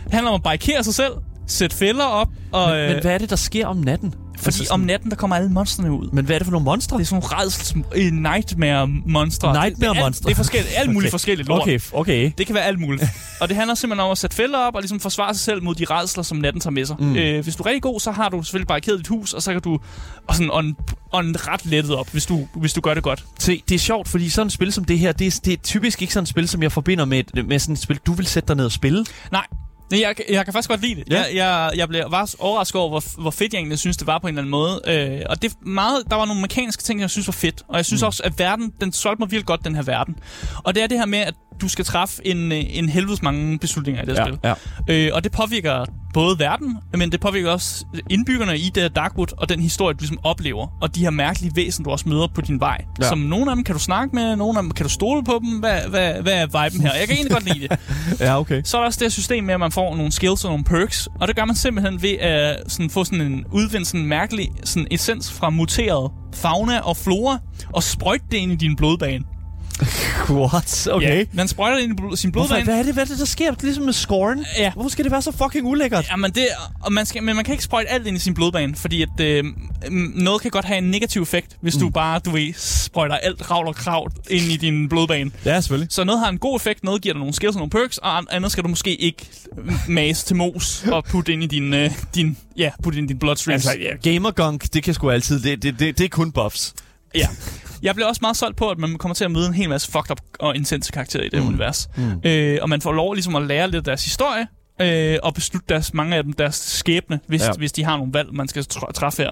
[0.03, 1.11] Det handler om at barrikere sig selv,
[1.47, 4.13] sætte fælder op, og, Men, men hvad er det, der sker om natten?
[4.41, 6.09] Fordi Altså sådan- om natten, der kommer alle monstrene ud.
[6.13, 6.97] Men hvad er det for nogle monstre?
[6.97, 9.53] Det er sådan nogle redsels øh, nightmare-monstre.
[9.53, 10.73] Nightmare det, er er forskelligt.
[10.77, 11.11] Alt muligt Okay.
[11.11, 11.61] forskelligt lort.
[11.61, 12.31] Okay, okay.
[12.37, 13.03] Det kan være alt muligt.
[13.41, 15.75] og det handler simpelthen om at sætte fælder op og ligesom forsvare sig selv mod
[15.75, 16.95] de redsler, som natten tager med sig.
[16.99, 17.15] Mm.
[17.15, 19.51] Øh, hvis du er rigtig god, så har du selvfølgelig barrikeret dit hus, og så
[19.51, 19.79] kan du
[20.27, 20.75] og sådan on,
[21.11, 23.23] on ret lettet op, hvis du, hvis du gør det godt.
[23.39, 25.57] Se, det er sjovt, fordi sådan et spil som det her, det er, det er
[25.57, 28.25] typisk ikke sådan et spil, som jeg forbinder med, med sådan et spil, du vil
[28.25, 29.05] sætte dig ned og spille.
[29.31, 29.45] Nej,
[29.91, 31.13] Nej, jeg, jeg kan faktisk godt lide det.
[31.13, 31.21] Ja.
[31.21, 34.19] Jeg, jeg, jeg blev var overrasket over, hvor, hvor fedt jeg egentlig synes, det var
[34.19, 34.81] på en eller anden måde.
[34.87, 37.63] Øh, og det meget, der var nogle mekaniske ting, jeg synes var fedt.
[37.67, 38.05] Og jeg synes mm.
[38.05, 40.15] også, at verden, den solgte mig virkelig godt, den her verden.
[40.63, 43.59] Og det er det her med, at du skal træffe en, øh, en helvedes mange
[43.59, 44.39] beslutninger i det her spil.
[44.43, 44.53] ja.
[45.07, 49.27] Øh, og det påvirker både verden, men det påvirker også indbyggerne i det her Darkwood,
[49.37, 50.67] og den historie, du ligesom oplever.
[50.81, 52.77] Og de her mærkelige væsen, du også møder på din vej.
[52.79, 53.05] Ja.
[53.05, 53.09] Ja.
[53.09, 55.39] Som nogle af dem kan du snakke med, nogle af dem kan du stole på
[55.43, 55.59] dem.
[55.59, 56.93] Hvad, hvad, hvad er viben her?
[56.99, 57.79] Jeg kan egentlig godt lide det.
[58.19, 58.61] Ja, okay.
[58.65, 60.63] Så er der også det her system med, at man får nogle skills og nogle
[60.63, 64.07] perks, og det gør man simpelthen ved at sådan, få sådan en udvinde sådan en
[64.07, 67.37] mærkelig sådan essens fra muteret fauna og flora,
[67.73, 69.23] og sprøjte det ind i din blodbane.
[70.29, 70.87] What?
[70.91, 71.17] Okay.
[71.19, 72.63] Ja, man sprøjter ind i bl- sin Hvorfor, blodbane.
[72.63, 73.53] hvad, er det, hvad er det, der sker?
[73.61, 74.45] Ligesom med scoren?
[74.57, 74.71] Ja.
[74.73, 76.07] Hvorfor skal det være så fucking ulækkert?
[76.11, 76.47] Jamen det,
[76.81, 79.09] og man skal, men man kan ikke sprøjte alt ind i sin blodbane, fordi at,
[79.19, 79.45] øh,
[79.89, 81.79] mm, noget kan godt have en negativ effekt, hvis mm.
[81.81, 85.31] du bare, du ved, sprøjter alt ravl og kravl ind i din blodbane.
[85.45, 85.93] Ja, selvfølgelig.
[85.93, 88.17] Så noget har en god effekt, noget giver dig nogle skills og nogle perks, og
[88.17, 89.25] an- andet skal du måske ikke
[89.87, 93.19] mase til mos og putte ind i din, øh, din, ja, putte ind i din
[93.19, 93.67] bloodstreams.
[93.67, 96.73] Altså, ja, gamergunk, det kan sgu altid, det, det, det, det er kun buffs.
[97.15, 97.27] Ja.
[97.81, 99.91] Jeg blev også meget solgt på, at man kommer til at møde en hel masse
[99.91, 101.47] fucked up og intense karakterer i det mm.
[101.47, 101.89] univers.
[101.97, 102.21] Mm.
[102.29, 104.47] Øh, og man får lov ligesom at lære lidt af deres historie,
[104.81, 107.51] øh, og beslutte deres, mange af dem deres skæbne, hvis, Ja.
[107.51, 109.31] hvis de har nogle valg, man skal tr- træffe her.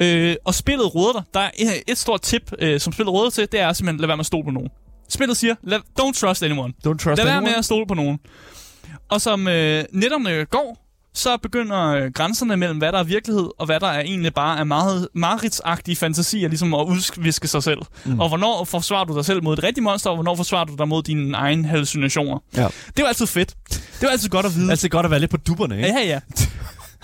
[0.00, 1.22] Øh, og spillet råder dig.
[1.34, 4.06] Der er et, et stort tip, øh, som spillet råder til, det er simpelthen, lad
[4.06, 4.68] være med at stole på nogen.
[5.08, 6.72] Spillet siger, lad, don't trust anyone.
[6.86, 7.46] Don't trust Lad være anyone.
[7.50, 8.18] med at stole på nogen.
[9.08, 13.66] Og som øh, netterne går, så begynder øh, grænserne mellem, hvad der er virkelighed, og
[13.66, 17.78] hvad der er egentlig bare er meget mareridsagtige fantasier, ligesom at udviske sig selv.
[18.04, 18.20] Mm.
[18.20, 20.88] Og hvornår forsvarer du dig selv mod et rigtigt monster, og hvornår forsvarer du dig
[20.88, 22.38] mod dine egne hallucinationer.
[22.56, 22.66] Ja.
[22.96, 23.54] Det var altid fedt.
[23.68, 24.70] Det var altid godt at vide.
[24.70, 25.98] Altid godt at være lidt på dupperne, ikke?
[25.98, 26.20] Ja, ja.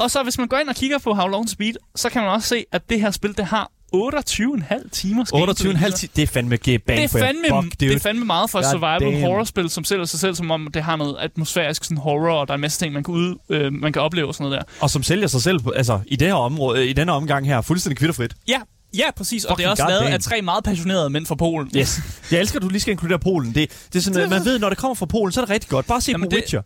[0.05, 2.23] og så hvis man går ind og kigger på How Long to Beat, så kan
[2.23, 5.75] man også se, at det her spil, det har 28,5 timers gameplay.
[5.75, 7.95] 28,5 ti- det er fandme give bang det er fandme, buck, det dude.
[7.95, 10.97] er fandme meget for et survival horror-spil, som sælger sig selv, som om det har
[10.97, 13.93] noget atmosfærisk sådan horror, og der er en masse ting, man kan, ud, øh, man
[13.93, 14.73] kan opleve og sådan noget der.
[14.81, 17.99] Og som sælger sig selv, altså i det her område, i denne omgang her, fuldstændig
[17.99, 18.35] kvitterfrit.
[18.49, 18.59] Ja,
[18.99, 19.45] Ja, præcis.
[19.45, 20.15] Og det er også lavet goddamn.
[20.15, 21.71] af tre meget passionerede mænd fra Polen.
[21.77, 22.01] Yes.
[22.31, 23.55] Jeg elsker, at du lige skal inkludere Polen.
[23.55, 25.51] Det, det er sådan, at man ved, når det kommer fra Polen, så er det
[25.51, 25.87] rigtig godt.
[25.87, 26.63] Bare se Jamen, på det- Witcher.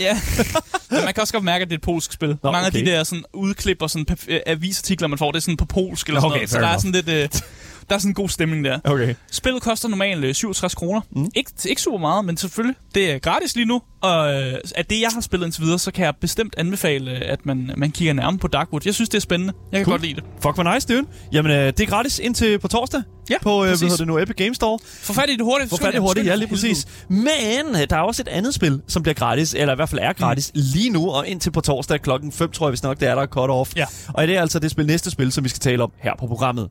[0.00, 0.20] Ja,
[0.90, 2.28] men man kan også godt mærke, at det er et polsk spil.
[2.28, 2.78] Nå, Mange okay.
[2.78, 5.64] af de der sådan, udklip og sådan, øh, avisartikler, man får, det er sådan på
[5.64, 6.50] polsk eller sådan Okay, noget.
[6.50, 7.08] Så der er sådan lidt...
[7.08, 7.28] Øh,
[7.88, 8.78] der er sådan en god stemning der.
[8.84, 9.14] Okay.
[9.32, 11.00] Spillet koster normalt øh, 67 kroner.
[11.10, 11.20] Mm.
[11.20, 11.30] Mm.
[11.34, 12.76] Ikke, ikke super meget, men selvfølgelig.
[12.94, 13.82] Det er gratis lige nu.
[14.00, 17.20] Og øh, af det, jeg har spillet indtil videre, så kan jeg bestemt anbefale, øh,
[17.24, 18.80] at man, man kigger nærmere på Darkwood.
[18.84, 19.54] Jeg synes, det er spændende.
[19.72, 19.92] Jeg kan Cool.
[19.92, 20.24] godt lide det.
[20.42, 21.06] Fuck, hvor nice, dude.
[21.32, 23.02] Jamen, øh, det er gratis indtil på torsdag.
[23.30, 24.78] Ja, På, øh, hvad hedder det nu, Epic Games Store.
[24.84, 25.70] Få fat i det hurtigt.
[25.74, 26.86] Skynd fat jer, hurtigt, ja, lige præcis.
[27.08, 27.28] Men
[27.70, 30.12] øh, der er også et andet spil, som bliver gratis, eller i hvert fald er
[30.12, 30.60] gratis, mm.
[30.74, 33.22] lige nu, og indtil på torsdag klokken 5, tror jeg vist nok, det er der
[33.22, 33.72] er cut-off.
[33.76, 33.86] Ja.
[34.14, 36.26] Og det er altså det spil, næste spil, som vi skal tale om her på
[36.26, 36.68] programmet.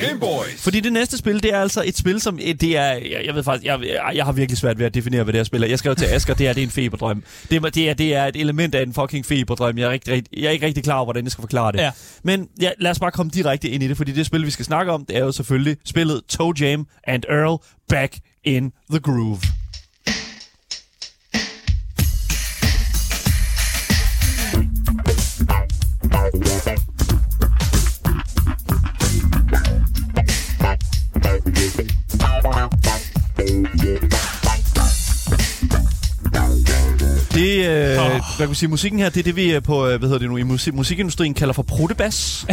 [0.00, 0.62] Gameboys.
[0.62, 3.34] Fordi det næste spil, det er altså et spil, som øh, det er, jeg, jeg
[3.34, 3.80] ved faktisk, jeg,
[4.14, 5.66] jeg, har virkelig svært ved at definere, hvad det her spil er.
[5.66, 7.22] Jeg skrev til Asger, det er, det er en feberdrøm.
[7.50, 9.78] Det, er- det, er, det er et element af en fucking feberdrøm.
[9.78, 11.78] Jeg er, rigtig, rigtig, jeg er ikke rigtig klar over, hvordan jeg skal forklare det.
[11.78, 11.90] Ja.
[12.22, 14.64] Men ja, lad os bare komme direkte ind i det, fordi det spil, vi skal
[14.64, 18.14] snakke om, det er jo selvfølgelig spillet Toe Jam and Earl Back
[18.44, 19.38] in the Groove.
[37.34, 38.10] Det, øh, Åh.
[38.10, 40.18] hvad kan vi sige, musikken her, det er det, vi øh, på, øh, hvad hedder
[40.18, 42.46] det nu, i musik, musikindustrien kalder for protebas.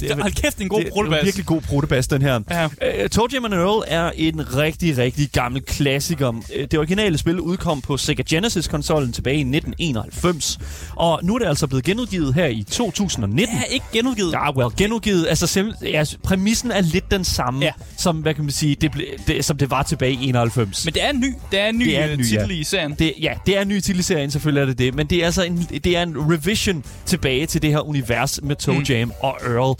[0.00, 2.40] det er, hold kæft, en god det, det er en virkelig god protebas, den her.
[2.50, 2.64] Ja.
[2.66, 6.28] Uh, Toe Jam and Earl er en rigtig, rigtig gammel klassiker.
[6.28, 10.58] Uh, Det originale spil udkom på Sega Genesis-konsollen tilbage i 1991.
[10.96, 13.56] Og nu er det altså blevet genudgivet her i 2019.
[13.56, 14.32] Ja, ikke genudgivet.
[14.32, 15.26] Ja, well, genudgivet.
[15.28, 17.72] Altså, ja, præmissen er lidt den samme, Ja.
[17.98, 20.84] som, hvad kan man sige, det, ble, det, som det var tilbage i 91.
[20.84, 22.50] Men det er en ny, det er en ny, Det er en øh, ny, titel
[22.50, 22.60] ja.
[22.60, 22.94] i serien.
[22.98, 24.94] Det, ja, det er en ny titel i serien, selvfølgelig er det det.
[24.94, 28.56] Men det er altså en, det er en revision tilbage til det her univers med
[28.56, 28.82] Toe Mm.
[28.82, 29.76] Jam og Earl.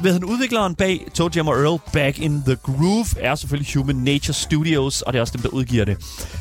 [0.00, 3.96] Hvad hedder udvikleren bag Toe Jam og Earl Back in the Groove er selvfølgelig Human
[3.96, 5.96] Nature Studios, og det er også dem, der udgiver det.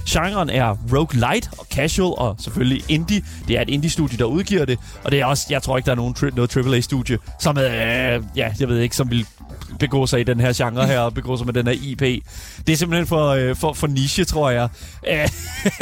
[0.09, 3.23] Genren er roguelite og casual, og selvfølgelig indie.
[3.47, 5.91] Det er et indie-studie, der udgiver det, og det er også, jeg tror ikke, der
[5.91, 8.21] er nogen tri- noget AAA-studie, som, øh, ja,
[8.59, 9.25] jeg ved ikke, som vil
[9.81, 12.01] begå sig i den her genre her, og begå sig med den her IP.
[12.67, 14.69] Det er simpelthen for, øh, for, for niche, tror jeg.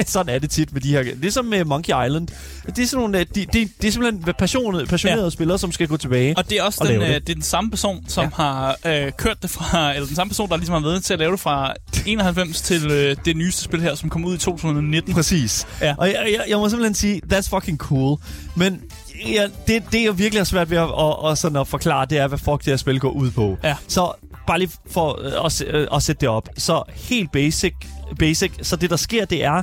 [0.06, 1.04] Sådan er det tit med de her...
[1.04, 2.28] Det er som med Monkey Island.
[2.76, 5.30] Det er, sådan nogle, øh, de, de, det er simpelthen passionerede, passionerede ja.
[5.30, 6.38] spillere, som skal gå tilbage.
[6.38, 7.28] Og det er også og den, øh, det.
[7.28, 7.30] det.
[7.30, 8.30] er den samme person, som Ja.
[8.36, 11.20] har øh, kørt det fra, eller den samme person, der ligesom har været til at
[11.20, 11.74] lave det fra
[12.06, 15.14] 91 til øh, det nyeste spil her, som kom ud i 2019.
[15.14, 15.68] Præcis.
[15.82, 15.96] Ja.
[15.98, 18.18] Og jeg, jeg, jeg må simpelthen sige, that's fucking cool.
[18.56, 18.82] Men
[19.28, 22.18] ja, det, det, jeg virkelig har svært ved at, at, at, sådan at forklare, det
[22.18, 23.58] er, hvad fuck det her spil går ud på.
[23.64, 23.76] Ja.
[23.88, 24.12] Så
[24.48, 26.50] bare lige for øh, at, øh, at sætte det op.
[26.58, 27.74] Så helt basic,
[28.20, 28.52] basic.
[28.62, 29.62] Så det, der sker, det er,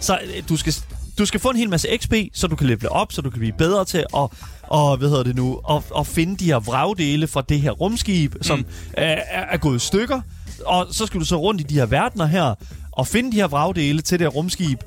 [0.00, 0.74] så øh, du skal,
[1.18, 3.38] du skal få en hel masse XP, så du kan levele op, så du kan
[3.38, 4.30] blive bedre til at
[4.68, 8.34] og hvad hedder det nu, at, at finde de her vragdele fra det her rumskib,
[8.42, 8.64] som mm.
[8.92, 10.20] er, er gået i stykker.
[10.64, 12.54] Og så skal du så rundt i de her verdener her,
[12.92, 14.80] og finde de her vragdele til det her rumskib.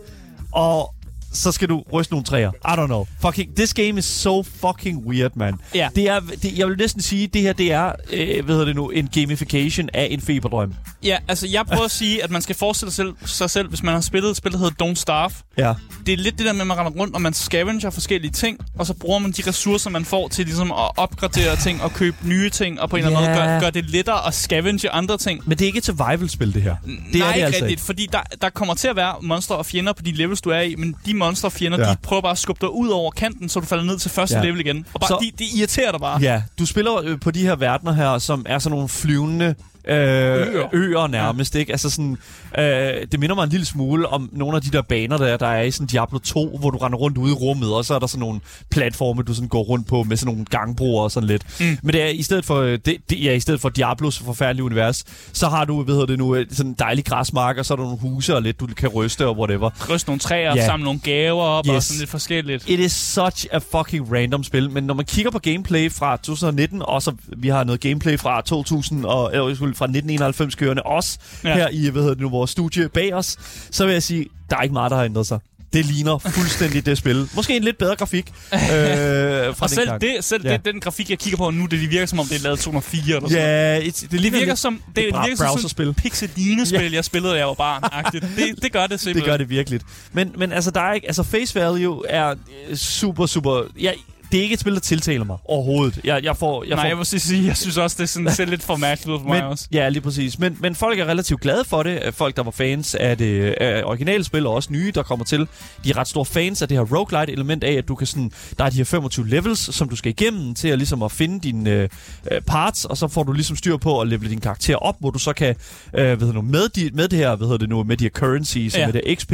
[0.52, 0.94] Og
[1.34, 2.52] så skal du ryste nogle træer.
[2.52, 3.06] I don't know.
[3.22, 5.56] Fucking, this game is so fucking weird, man.
[5.76, 5.90] Ja.
[5.96, 8.76] Det er, det, jeg vil næsten sige, det her, det er, øh, hvad hedder det
[8.76, 10.74] nu, en gamification af en feberdrøm.
[11.04, 13.84] Ja, altså jeg prøver at sige, at man skal forestille sig selv, sig selv, hvis
[13.84, 15.34] man har spillet et spil, der hedder Don't Starve.
[15.58, 15.74] Ja.
[16.06, 18.60] Det er lidt det der med, at man render rundt, og man scavenger forskellige ting,
[18.80, 22.18] og så bruger man de ressourcer, man får til ligesom at opgradere ting og købe
[22.24, 25.18] nye ting, og på en eller anden måde gøre, gøre det lettere at scavenge andre
[25.18, 25.42] ting.
[25.46, 26.76] Men det er ikke et survival-spil, det her.
[26.86, 29.56] Det Nej, er det ikke altså rigtigt, fordi der, der kommer til at være monstre
[29.56, 31.92] og fjender på de levels, du er i, men de monstre og fjender, Ja.
[31.92, 34.38] de prøver bare at skubbe dig ud over kanten, så du falder ned til første
[34.38, 34.44] Ja.
[34.44, 34.86] level igen.
[34.94, 36.20] Og bare, så, de, de irriterer dig bare.
[36.22, 39.56] Ja, du spiller øh, på de her verdener her, som er sådan nogle flyvende
[39.88, 40.68] øh, øer.
[40.74, 41.72] øer nærmest, ikke?
[41.72, 42.18] Altså sådan,
[42.58, 42.64] øh,
[43.12, 45.62] det minder mig en lille smule om nogle af de der baner, der, der er
[45.62, 48.08] i sådan Diablo 2, hvor du render rundt ude i rummet, og så er der
[48.08, 48.40] sådan nogle
[48.72, 51.60] platforme, du sådan går rundt på med sådan nogle gangbroer og sådan lidt.
[51.60, 51.78] Mm.
[51.84, 54.64] Men det er i stedet for, øh, det, det, ja, i stedet for Diablos forfærdelige
[54.64, 57.74] univers, så har du, hvad hedder det nu, øh, sådan en dejlig græsmark, og så
[57.74, 59.70] er der nogle huse og lidt, du kan ryste og whatever.
[59.90, 60.66] Ryste nogle træer, yeah.
[60.66, 61.76] samle nogle gaver op yes.
[61.76, 62.70] Og sådan lidt forskelligt.
[62.70, 66.82] It is such a fucking random spil, men når man kigger på gameplay fra 2019,
[66.86, 71.18] og så vi har noget gameplay fra 2000 og eller, undskyld, fra 1991 kørende også
[71.44, 71.54] ja.
[71.54, 73.38] Her i hvad hedder det nu, vores studie bag os,
[73.72, 75.40] så vil jeg sige, der er ikke meget, der har ændret sig.
[75.74, 77.30] Det ligner fuldstændig det spil.
[77.36, 80.02] Måske en lidt bedre grafik øh, fra Og selv, dengang.
[80.02, 80.54] det, selv Ja.
[80.54, 82.60] det, den grafik, jeg kigger på nu, det, det virker som om, det er lavet
[82.60, 83.44] 204 eller sådan.
[83.44, 86.92] Ja, it, det, Det virker lidt- som, det, et det virker som sådan et pixeline-spil,
[86.92, 87.84] jeg spillede, da jeg var barn.
[88.06, 88.26] -agtigt.
[88.46, 89.30] Det, det gør det Det simpelthen.
[89.32, 89.80] gør det virkelig.
[90.14, 92.36] Men, men altså, der er ikke, altså face value er
[92.70, 93.62] øh, super, super...
[93.82, 93.92] Ja,
[94.32, 96.00] det er ikke et spil, der tiltaler mig overhovedet.
[96.04, 98.32] Jeg, jeg får, jeg Nej, får, jeg må sige- jeg synes også, det er sådan,
[98.32, 99.68] ser lidt for mærkeligt ud for mig men, også.
[99.74, 100.40] Ja, lige præcis.
[100.40, 102.00] Men, men folk er relativt glade for det.
[102.14, 105.48] Folk, der var fans af det af originale spil, og også nye, der kommer til,
[105.84, 108.64] de er ret store fans af det her roguelite-element af, at du kan sådan, der
[108.66, 111.70] er de her 25 levels, som du skal igennem til at, ligesom at finde dine
[111.72, 111.90] øh,
[112.32, 115.10] øh, parts, og så får du ligesom styr på at levele din karakter op, hvor
[115.10, 115.56] du så kan,
[115.94, 118.04] øh, hvad hedder nu, med, de, med det her, hvad hedder det nu, med de
[118.06, 118.86] her currencies, Ja.
[118.86, 119.34] med det XP,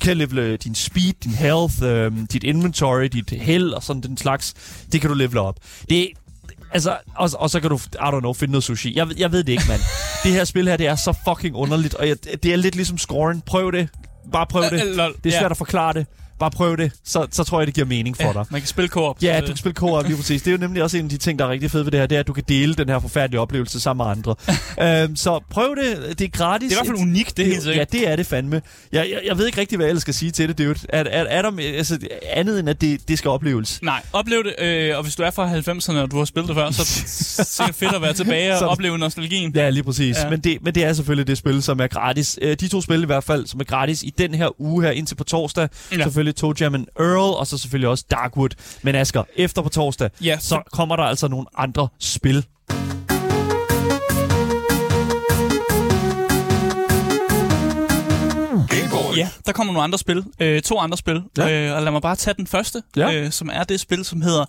[0.00, 4.33] kan levele din speed, din health, øh, dit inventory, dit held og sådan den slags.
[4.92, 5.56] Det kan du levele op.
[5.90, 6.08] Det
[6.72, 8.96] Altså, og, og så kan du, I don't know, finde noget sushi.
[8.96, 9.80] Jeg, jeg ved det ikke, mand.
[10.24, 12.98] det her spil her, det er så fucking underligt, og jeg, det er lidt ligesom
[12.98, 13.40] scoren.
[13.40, 13.88] Prøv det.
[14.32, 14.70] Bare prøv det.
[15.24, 16.06] Det er svært at forklare det.
[16.38, 16.92] Bare prøv det.
[17.04, 18.44] Så, så tror jeg, det giver mening for Ja, dig.
[18.50, 19.22] man kan spille co-op.
[19.22, 20.42] Ja, så du det- kan spille co-op lige præcis.
[20.42, 22.00] Det er jo nemlig også en af de ting, der er rigtig fede ved det
[22.00, 24.34] her, det er, at du kan dele den her forfærdelige oplevelse sammen med andre.
[25.02, 26.18] øhm, så prøv det.
[26.18, 26.68] Det er gratis.
[26.70, 27.94] Det er i hvert fald unikt, det er helt sikkert.
[27.94, 28.62] Ja, det er det fandme.
[28.92, 30.74] Jeg, jeg, jeg ved ikke rigtig, hvad jeg ellers skal sige til det, dude.
[30.88, 31.98] Er, er, er der altså,
[32.32, 33.78] andet end, at det, det skal opleves?
[33.82, 36.56] Nej, oplev det, øh, og hvis du er fra 90'erne, og du har spillet det
[36.56, 36.84] før, så,
[37.44, 39.52] så er det fedt at være tilbage og Så- opleve nostalgien.
[39.56, 40.16] Ja, lige præcis.
[40.24, 40.30] Ja.
[40.30, 42.38] Men, det, men det er selvfølgelig det spil, som er gratis.
[42.42, 44.90] Øh, De to spil i hvert fald, som er gratis i den her uge her
[44.90, 45.68] indtil på torsdag.
[45.92, 45.96] Ja.
[45.98, 46.04] Ja.
[46.24, 48.48] Selvfølgelig Toe Jam and Earl, og så selvfølgelig også Darkwood.
[48.82, 52.44] Men Asger, efter på torsdag, Ja, så kommer der altså nogle andre spil.
[59.16, 60.24] Ja, der kommer nogle andre spil.
[60.40, 61.22] Øh, to andre spil.
[61.38, 61.68] Ja.
[61.70, 63.12] Øh, og lad mig bare tage den første, Ja.
[63.14, 64.44] øh, som er det spil, som hedder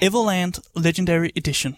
[0.00, 1.76] Everland Legendary Edition.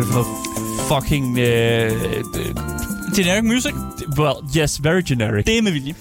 [0.00, 1.26] Hvad er det for noget fucking...
[1.30, 3.74] Uh, Generic Music,
[4.18, 5.44] well, yes, very generic.
[5.44, 5.94] det er med vilje.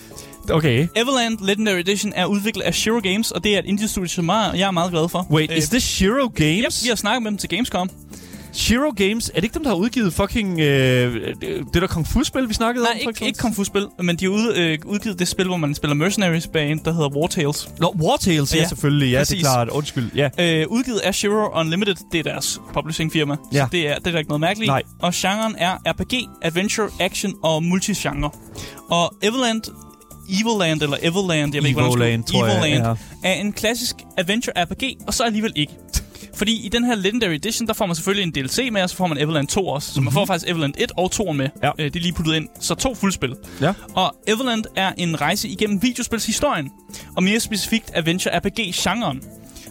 [0.52, 0.88] Okay.
[0.96, 4.60] Everland Legendary Edition er udviklet af Shiro Games, og det er et indie-studie, som jeg
[4.60, 5.28] er meget glad for.
[5.32, 6.84] Wait, is this Shiro Yep, Games?
[6.84, 7.90] vi har snakket med dem til Gamescom.
[8.54, 10.60] Shiro Games, er det ikke dem, der har udgivet fucking...
[10.60, 11.36] Øh,
[11.74, 13.00] det der Kung Fu-spil, vi snakkede Nej, om?
[13.04, 15.76] for ikke, ikke Kung Fu-spil, men de har ud, øh, udgivet det spil, hvor man
[15.76, 17.70] spiller Mercenaries bane, der hedder War Tales.
[17.80, 19.12] Nå, War Tales, ja, Ja, ja selvfølgelig.
[19.12, 19.44] Ja, det præcis.
[19.44, 19.70] er klart.
[19.70, 20.12] Undskyld.
[20.16, 20.30] Ja.
[20.40, 23.36] Øh, udgivet af Shiro Unlimited, det er deres publishing firma.
[23.54, 23.60] Ja.
[23.60, 24.68] Så det er, det er der ikke noget mærkeligt.
[24.70, 24.82] Nej.
[25.02, 28.30] Og genren er RPG, adventure, action og multigenre.
[28.90, 29.62] Og Everland,
[30.30, 33.96] Evilland eller Everland, jeg ved ikke, hvordan Evoland, det tror jeg, Evilland, er en klassisk
[34.18, 35.74] adventure RPG, og så alligevel ikke.
[36.40, 38.96] Fordi i den her Legendary Edition, der får man selvfølgelig en DLC med, og så
[38.96, 39.94] får man Everland 2 også.
[39.94, 41.50] Så man får faktisk Everland 1 og 2 med.
[41.64, 41.72] Ja.
[41.80, 42.48] Øh, det er lige puttet ind.
[42.60, 43.36] Så to fuldspil.
[43.62, 43.74] Ja.
[43.96, 46.70] Og Everland er en rejse igennem videospilshistorien,
[47.16, 49.22] og mere specifikt adventure RPG-genren.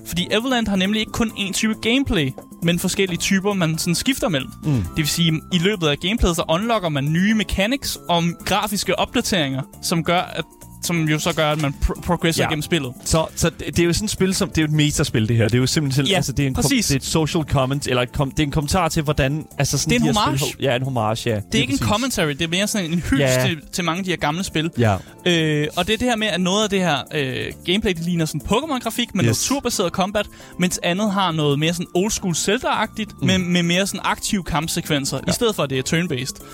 [0.07, 2.31] Fordi Everland har nemlig ikke kun én type gameplay,
[2.63, 4.51] men forskellige typer, man sådan skifter mellem.
[4.65, 4.73] Mm.
[4.73, 9.63] Det vil sige, i løbet af gameplayet, så unlocker man nye mechanics og grafiske opdateringer,
[9.83, 10.45] som gør, at
[10.83, 12.49] som jo så gør, at man pro- progresser Ja.
[12.49, 12.93] gennem spillet.
[13.05, 15.29] Så, så det det er jo sådan et spil, som det er jo et metaspil,
[15.29, 15.45] det her.
[15.45, 16.87] Det er jo simpelthen, Ja, altså, det er en kom, præcis.
[16.87, 19.47] det er et social comment, eller kom, det er en kommentar til, hvordan...
[19.59, 20.39] Altså sådan Det er en de homage.
[20.39, 21.41] Spil, ja, en homage, ja.
[21.53, 23.47] Det er ikke en commentary, det er mere sådan en hyldest Ja.
[23.47, 24.71] til, til mange af de her gamle spil.
[24.79, 27.93] Ja, Øh, og det er det her med, at noget af det her øh, gameplay,
[27.95, 29.27] det ligner sådan Pokémon-grafik med yes.
[29.27, 30.27] noget turbaseret combat,
[30.59, 33.27] mens andet har noget mere sådan old school Zelda-agtigt, mm.
[33.27, 35.31] med, med mere sådan aktive kampsekvenser, ja.
[35.31, 36.45] i stedet for at det er turn-based.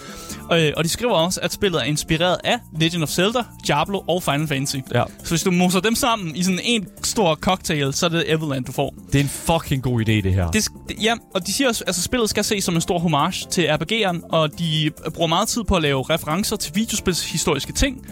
[0.57, 4.14] Øh, og de skriver også, at spillet er inspireret af Legend of Zelda, Diablo og
[4.21, 4.77] Final Fantasy.
[4.95, 5.03] ja.
[5.25, 8.65] Så hvis du moser dem sammen i sådan en stor cocktail, så er det Everland,
[8.65, 8.95] du får.
[9.13, 10.51] Det er en fucking god idé, det her.
[10.51, 13.47] Det, det, ja, og de siger også, altså, spillet skal ses som en stor homage
[13.51, 18.07] til RPG'eren, og de bruger meget tid på at lave referencer til videospils historiske ting.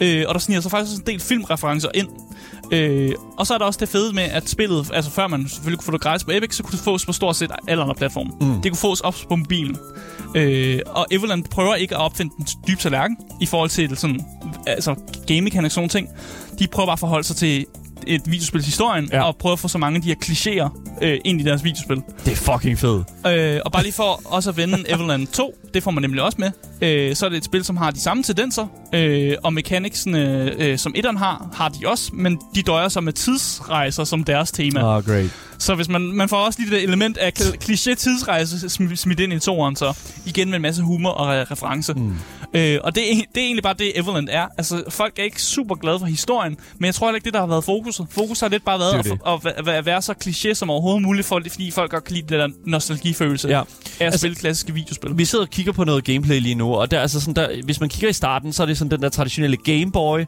[0.00, 2.08] Øh, og der sniger sig faktisk en del filmreferencer ind.
[2.70, 5.78] Øh, og så er der også det fede med, at spillet, altså før man selvfølgelig
[5.78, 7.94] kunne få det gratis på Epic, så kunne det fås på stort set alle andre
[7.94, 8.30] platforme.
[8.40, 8.62] Mm.
[8.62, 9.76] Det kunne fås op på mobilen.
[10.34, 14.20] Øh, og Everland prøver ikke at opfinde den dybe tallerken i forhold til sådan,
[14.66, 14.94] altså
[15.30, 16.08] gaming-mechanics og sådan ting.
[16.58, 17.66] De prøver bare at forholde sig til
[18.06, 19.22] et videospils historien, ja.
[19.22, 22.02] Og prøve at få så mange af de her klichéer øh, ind i deres videospil.
[22.24, 23.06] Det er fucking fedt.
[23.26, 26.38] Øh, og bare lige for også at vende Everland 2, det får man nemlig også
[26.40, 26.50] med,
[26.82, 30.78] øh, så er det et spil, som har de samme tendenser, øh, og mechanicsene, øh,
[30.78, 34.96] som etteren har, har de også, men de døjer sig med tidsrejser som deres tema.
[34.96, 35.30] Oh, great.
[35.58, 39.20] Så hvis man, man får også lige det element af kl- kliché tidsrejse sm- smidt
[39.20, 41.92] ind i toeren, så igen med en masse humor og re- reference.
[41.94, 42.14] Mm.
[42.54, 44.46] Øh, og det er, det er egentlig bare det, Everland er.
[44.58, 47.40] Altså, folk er ikke super glade for historien, men jeg tror heller ikke, det der
[47.40, 48.06] har været fokuset.
[48.10, 51.02] Fokus har lidt bare været Det at, at, at, at være så kliché som overhovedet
[51.02, 53.58] muligt, for, fordi folk godt kan lide det der nostalgifølelse Ja.
[53.58, 53.66] af at
[54.00, 55.18] altså, spille klassiske videospil.
[55.18, 57.48] Vi sidder og kigger på noget gameplay lige nu, og der, er altså sådan, der,
[57.64, 60.20] hvis man kigger i starten, så er det sådan den der traditionelle Game Boy,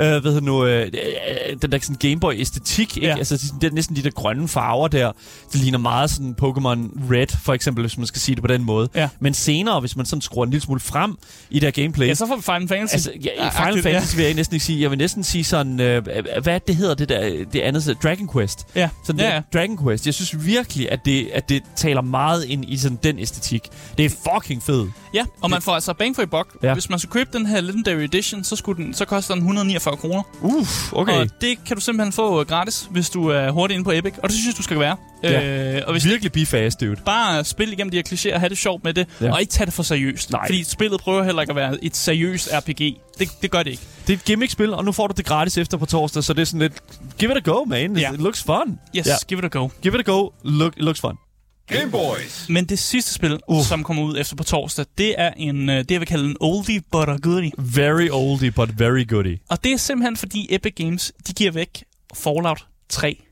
[0.00, 3.08] øh, ved nu, øh, øh, den der sådan Game Boy æstetik, ikke?
[3.08, 3.16] Ja.
[3.16, 5.12] Altså det, det er næsten de der grønne farver der.
[5.52, 8.64] Det ligner meget sådan Pokémon Red, for eksempel, hvis man skal sige det på den
[8.64, 8.88] måde.
[8.94, 9.08] Ja.
[9.20, 11.14] Men senere, hvis man sådan skruer en lille smule frem
[11.50, 12.06] i det her gameplay.
[12.08, 12.94] Ja, så får vi Final Fantasy.
[12.94, 13.90] Altså, ja, Ja, Final ja.
[13.90, 14.82] Fantasy vil jeg næsten ikke sige.
[14.82, 16.06] Jeg vil næsten sige sådan, øh,
[16.42, 18.66] hvad det hedder det der, det andet, så Dragon Quest.
[18.74, 19.40] Ja, Sådan ja, ja, ja.
[19.58, 20.06] Dragon Quest.
[20.06, 23.62] Jeg synes virkelig, at det, at det taler meget ind i sådan den æstetik.
[23.98, 24.90] Det er fucking fedt.
[25.14, 26.48] Ja, og man får altså bang for i buck.
[26.62, 26.72] Ja.
[26.72, 29.96] Hvis man skal købe den her Legendary Edition, så, skulle den, så koster den 149
[29.96, 30.22] kroner.
[30.42, 31.12] Uff, okay.
[31.20, 34.14] Og det kan du simpelthen få øh, gratis, hvis du er hurtigt inde på Epic.
[34.22, 34.96] Og det synes du skal være.
[35.22, 35.76] Ja.
[35.76, 36.96] Øh, og hvis Virkelig be fast, dude.
[37.04, 39.32] bare spille igennem de her klichéer og have det sjovt med det, Ja.
[39.32, 40.32] og ikke tage det for seriøst.
[40.32, 40.46] Nej.
[40.46, 42.96] Fordi spillet prøver heller ikke at være et seriøst RPG.
[43.18, 43.82] Det, det gør det ikke.
[44.06, 46.40] Det er et gimmick-spil, og nu får du det gratis efter på torsdag, så det
[46.40, 46.72] er sådan lidt...
[47.18, 47.96] Give it a go, man.
[47.96, 48.12] Ja.
[48.12, 48.78] It looks fun.
[48.96, 49.12] Yes, ja.
[49.28, 49.68] give it a go.
[49.82, 50.28] Give it a go.
[50.44, 51.12] Look, it looks fun.
[51.68, 52.46] Game Boys.
[52.48, 53.64] Men det sidste spil, Uh.
[53.64, 56.36] som kommer ud efter på torsdag, det er en, øh, det jeg vil kalde en
[56.40, 57.50] oldie but a goodie.
[57.58, 59.38] Very oldie, but very goodie.
[59.50, 63.22] Og det er simpelthen fordi Epic Games, de giver væk Fallout 3.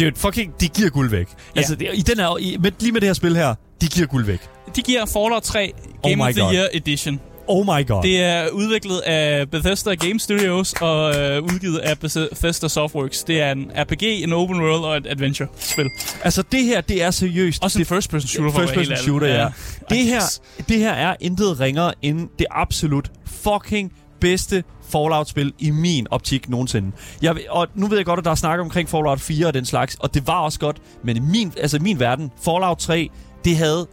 [0.00, 0.52] Det er jo et fucking...
[0.60, 1.28] De giver guld væk.
[1.28, 1.60] Ja.
[1.60, 4.06] Altså, det, i den her, i, med, lige med det her spil her, de giver
[4.06, 4.40] guld væk.
[4.76, 5.72] de giver Fallout 3
[6.02, 6.54] Game Oh of the God.
[6.54, 7.20] Year Edition.
[7.48, 8.02] Oh my god.
[8.02, 13.24] Det er udviklet af Bethesda Game Studios og øh, udgivet af Bethesda Softworks.
[13.24, 15.90] Det er en RPG, en open world og et adventure-spil.
[16.24, 17.64] Altså, det her, det er seriøst.
[17.64, 19.52] Også en first-person shooter, for at First være person helt shooter, ærlig.
[19.90, 19.94] ja.
[19.94, 26.06] Det her, det her er intet ringere end det absolut fucking bedste Fallout-spil i min
[26.10, 26.92] optik nogensinde.
[27.22, 29.64] Jeg, og nu ved jeg godt, at der er snak omkring Fallout 4 og den
[29.64, 33.08] slags, og det var også godt, men i min, altså i min verden, Fallout 3,
[33.44, 33.86] det havde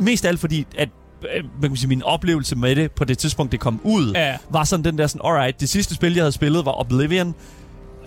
[0.00, 0.88] mest af alt fordi, at
[1.22, 4.12] øh, hvad kan man sige, min oplevelse med det på det tidspunkt, det kom ud,
[4.14, 4.36] Ja.
[4.50, 7.34] var sådan den der sådan, alright, det sidste spil, jeg havde spillet, var Oblivion.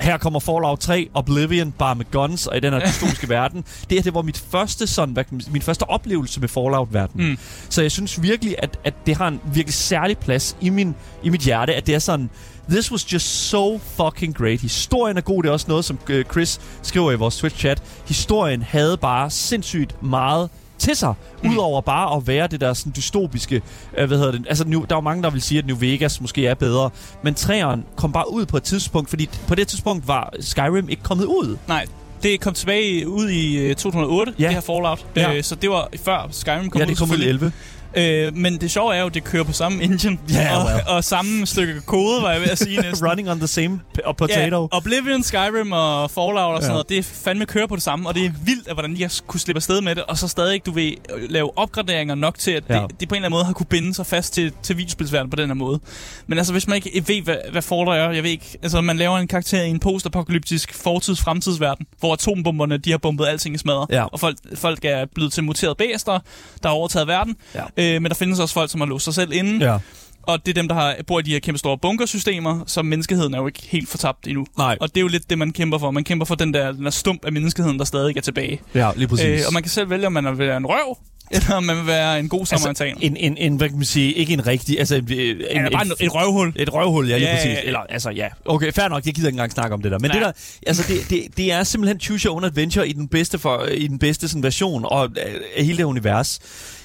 [0.03, 3.63] Her kommer Fallout 3, Oblivion, bare med guns, og i den her dystopiske verden.
[3.89, 7.29] Det her, det var mit første sådan, hvad min første oplevelse med Fallout-verdenen.
[7.29, 7.37] Mm.
[7.69, 11.29] Så jeg synes virkelig, at, at det har en virkelig særlig plads i, min, i
[11.29, 12.29] mit hjerte, at det er sådan,
[12.69, 14.59] this was just so fucking great.
[14.61, 17.81] Historien er god, det er også noget, som øh, Chris skriver i vores Twitch-chat.
[18.07, 20.49] Historien havde bare sindssygt meget
[20.83, 21.13] til sig,
[21.43, 21.49] mm.
[21.49, 23.61] udover bare at være det der sådan dystopiske,
[23.97, 25.77] øh, hvad hedder det, altså New, der er jo mange, der vil sige, at New
[25.79, 26.89] Vegas måske er bedre,
[27.23, 31.03] men træeren kom bare ud på et tidspunkt, fordi på det tidspunkt var Skyrim ikke
[31.03, 31.57] kommet ud.
[31.67, 31.85] Nej,
[32.23, 34.45] det kom tilbage ud i øh, 2008, Ja.
[34.45, 35.05] det her Fallout.
[35.15, 35.33] Ja.
[35.35, 37.29] Øh, så det var før Skyrim kom ja, ud, det kom ud i selvfølgelig.
[37.29, 37.51] 11.
[37.97, 40.17] Øh, men det sjove er jo, at det kører på samme engine.
[40.31, 40.81] Ja, og, well.
[40.97, 43.07] og samme stykke kode, var jeg ved at sige næsten.
[43.07, 44.61] Running on the same og potato.
[44.73, 46.73] Ja, Oblivion, Skyrim og Fallout og sådan Ja.
[46.73, 49.01] noget, det er fandme kører på det samme, og det er vildt, at hvordan de
[49.01, 50.91] har kunne slippe afsted med det, og så stadig, du ved,
[51.29, 52.73] lave opgraderinger nok til, at Ja.
[52.73, 55.29] det, de på en eller anden måde har kunne binde sig fast til, til videospilsverdenen
[55.29, 55.79] på den her måde.
[56.27, 58.97] Men altså, hvis man ikke ved, hvad, hvad Fallout er, jeg ved ikke, altså man
[58.97, 63.87] laver en karakter i en postapokalyptisk fortids-fremtidsverden, hvor atombomberne, de har bombet alting i smadret,
[63.91, 64.03] Ja.
[64.05, 66.19] og folk, folk er blevet til muterede bæster,
[66.63, 67.61] der har overtaget verden, Ja.
[67.83, 69.77] Øh, men der findes også folk, som har låst sig selv inde, Ja.
[70.23, 73.33] og det er dem, der har, bor i de her kæmpe store bunkersystemer, så menneskeheden
[73.33, 74.45] er jo ikke helt fortabt endnu.
[74.57, 74.77] Nej.
[74.81, 75.91] Og det er jo lidt det, man kæmper for.
[75.91, 78.61] Man kæmper for den der, den der stump af menneskeheden, der stadig er tilbage.
[78.75, 79.25] Ja, lige præcis.
[79.25, 80.97] Øh, og man kan selv vælge, om man vil være en røv,
[81.31, 82.91] eller om man vil være en god samaritaner.
[82.91, 85.69] Altså, en, en, en, hvad kan man sige, ikke en rigtig, altså en, en, Eller
[85.71, 86.53] bare en, et røvhul.
[86.55, 87.49] et røvhul, ja, lige Ja, præcis.
[87.49, 87.61] ja, ja.
[87.63, 88.27] Eller, altså, ja.
[88.45, 89.99] Okay, fair nok, jeg gider ikke engang snakke om det der.
[89.99, 90.19] Men Nej.
[90.19, 90.31] det der,
[90.67, 93.87] altså, det, det, det er simpelthen Choose Your Own Adventure i den bedste, for, i
[93.87, 95.09] den bedste sådan, version og,
[95.57, 96.39] øh, hele det univers.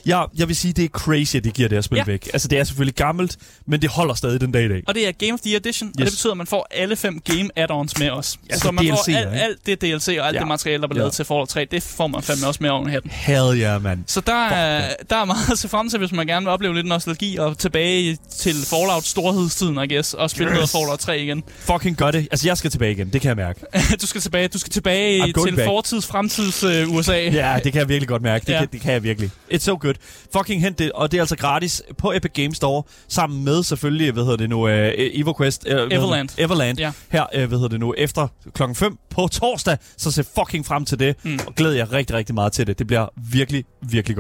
[0.07, 2.03] Jeg, jeg vil sige, det er crazy, at det giver det her spil ja.
[2.07, 2.13] Ja.
[2.13, 2.29] væk.
[2.33, 3.37] Altså, det er selvfølgelig gammelt,
[3.67, 4.83] men det holder stadig den dag i dag.
[4.87, 5.95] Og det er Game of the Edition, yes.
[5.95, 8.39] og det betyder, at man får alle fem game add-ons med os.
[8.51, 10.41] Ja, så man får DLC'er, alt, alt det DLC og alt Ja.
[10.41, 11.05] det materiale, der bliver Ja.
[11.05, 13.11] lavet til Fallout 3, det får man fandme også med oven hatten.
[13.11, 14.05] Hell yeah, man.
[14.07, 16.75] Så der er, der er meget at se frem til, hvis man gerne vil opleve
[16.75, 20.55] lidt nostalgi og tilbage til Fallout storhedstiden, I guess, og spille Yes.
[20.55, 21.43] noget Fallout 3 igen.
[21.59, 22.29] Fucking gør det.
[22.31, 23.61] Altså, jeg skal tilbage igen, det kan jeg mærke.
[24.03, 25.65] du skal tilbage, du skal tilbage til back.
[25.69, 27.13] fortids, fremtids uh, USA.
[27.21, 28.47] Ja, det kan jeg virkelig godt mærke.
[28.47, 28.59] Det, Ja.
[28.59, 29.31] kan, det kan jeg virkelig.
[29.53, 29.95] It's so good.
[30.37, 34.13] Fucking hent det, og det er altså gratis på Epic Games Store, sammen med selvfølgelig,
[34.13, 35.65] hvad hedder det nu, uh, EvoQuest.
[35.67, 36.29] Uh, Everland.
[36.39, 36.79] Everland.
[36.79, 36.93] Ja.
[37.13, 40.85] Her, uh, hvad hedder det nu, efter klokken 5 på torsdag, så se fucking frem
[40.85, 41.39] til det, mm.
[41.47, 42.79] og glæder jeg rigtig, rigtig meget til det.
[42.79, 44.17] Det bliver virkelig, virkelig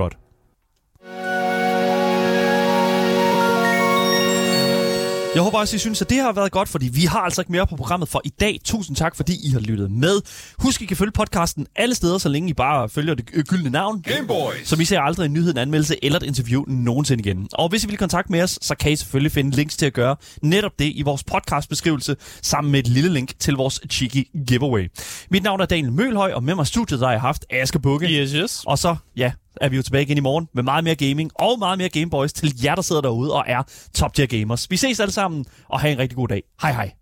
[5.38, 7.52] Jeg håber også, I synes, at det har været godt, fordi vi har altså ikke
[7.52, 8.60] mere på programmet for i dag.
[8.64, 10.20] Tusind tak, fordi I har lyttet med.
[10.58, 14.02] Husk, I kan følge podcasten alle steder, så længe I bare følger det gyldne navn.
[14.02, 14.68] Game Boys.
[14.68, 17.48] Så vi ser aldrig en nyhed, en anmeldelse eller et interview nogensinde igen.
[17.52, 19.92] Og hvis I vil kontakte med os, så kan I selvfølgelig finde links til at
[19.92, 24.90] gøre netop det i vores podcastbeskrivelse, sammen med et lille link til vores cheeky giveaway.
[25.30, 27.78] Mit navn er Daniel Mølhøj, og med mig i studiet der har jeg haft Aske
[27.78, 28.06] Bukke.
[28.06, 28.62] Yes, yes.
[28.66, 31.58] Og så, ja, er vi jo tilbage igen i morgen med meget mere gaming og
[31.58, 33.62] meget mere Gameboys til jer, der sidder derude og er
[33.94, 34.70] top tier gamers.
[34.70, 36.42] Vi ses alle sammen, og have en rigtig god dag.
[36.62, 36.92] Hej hej.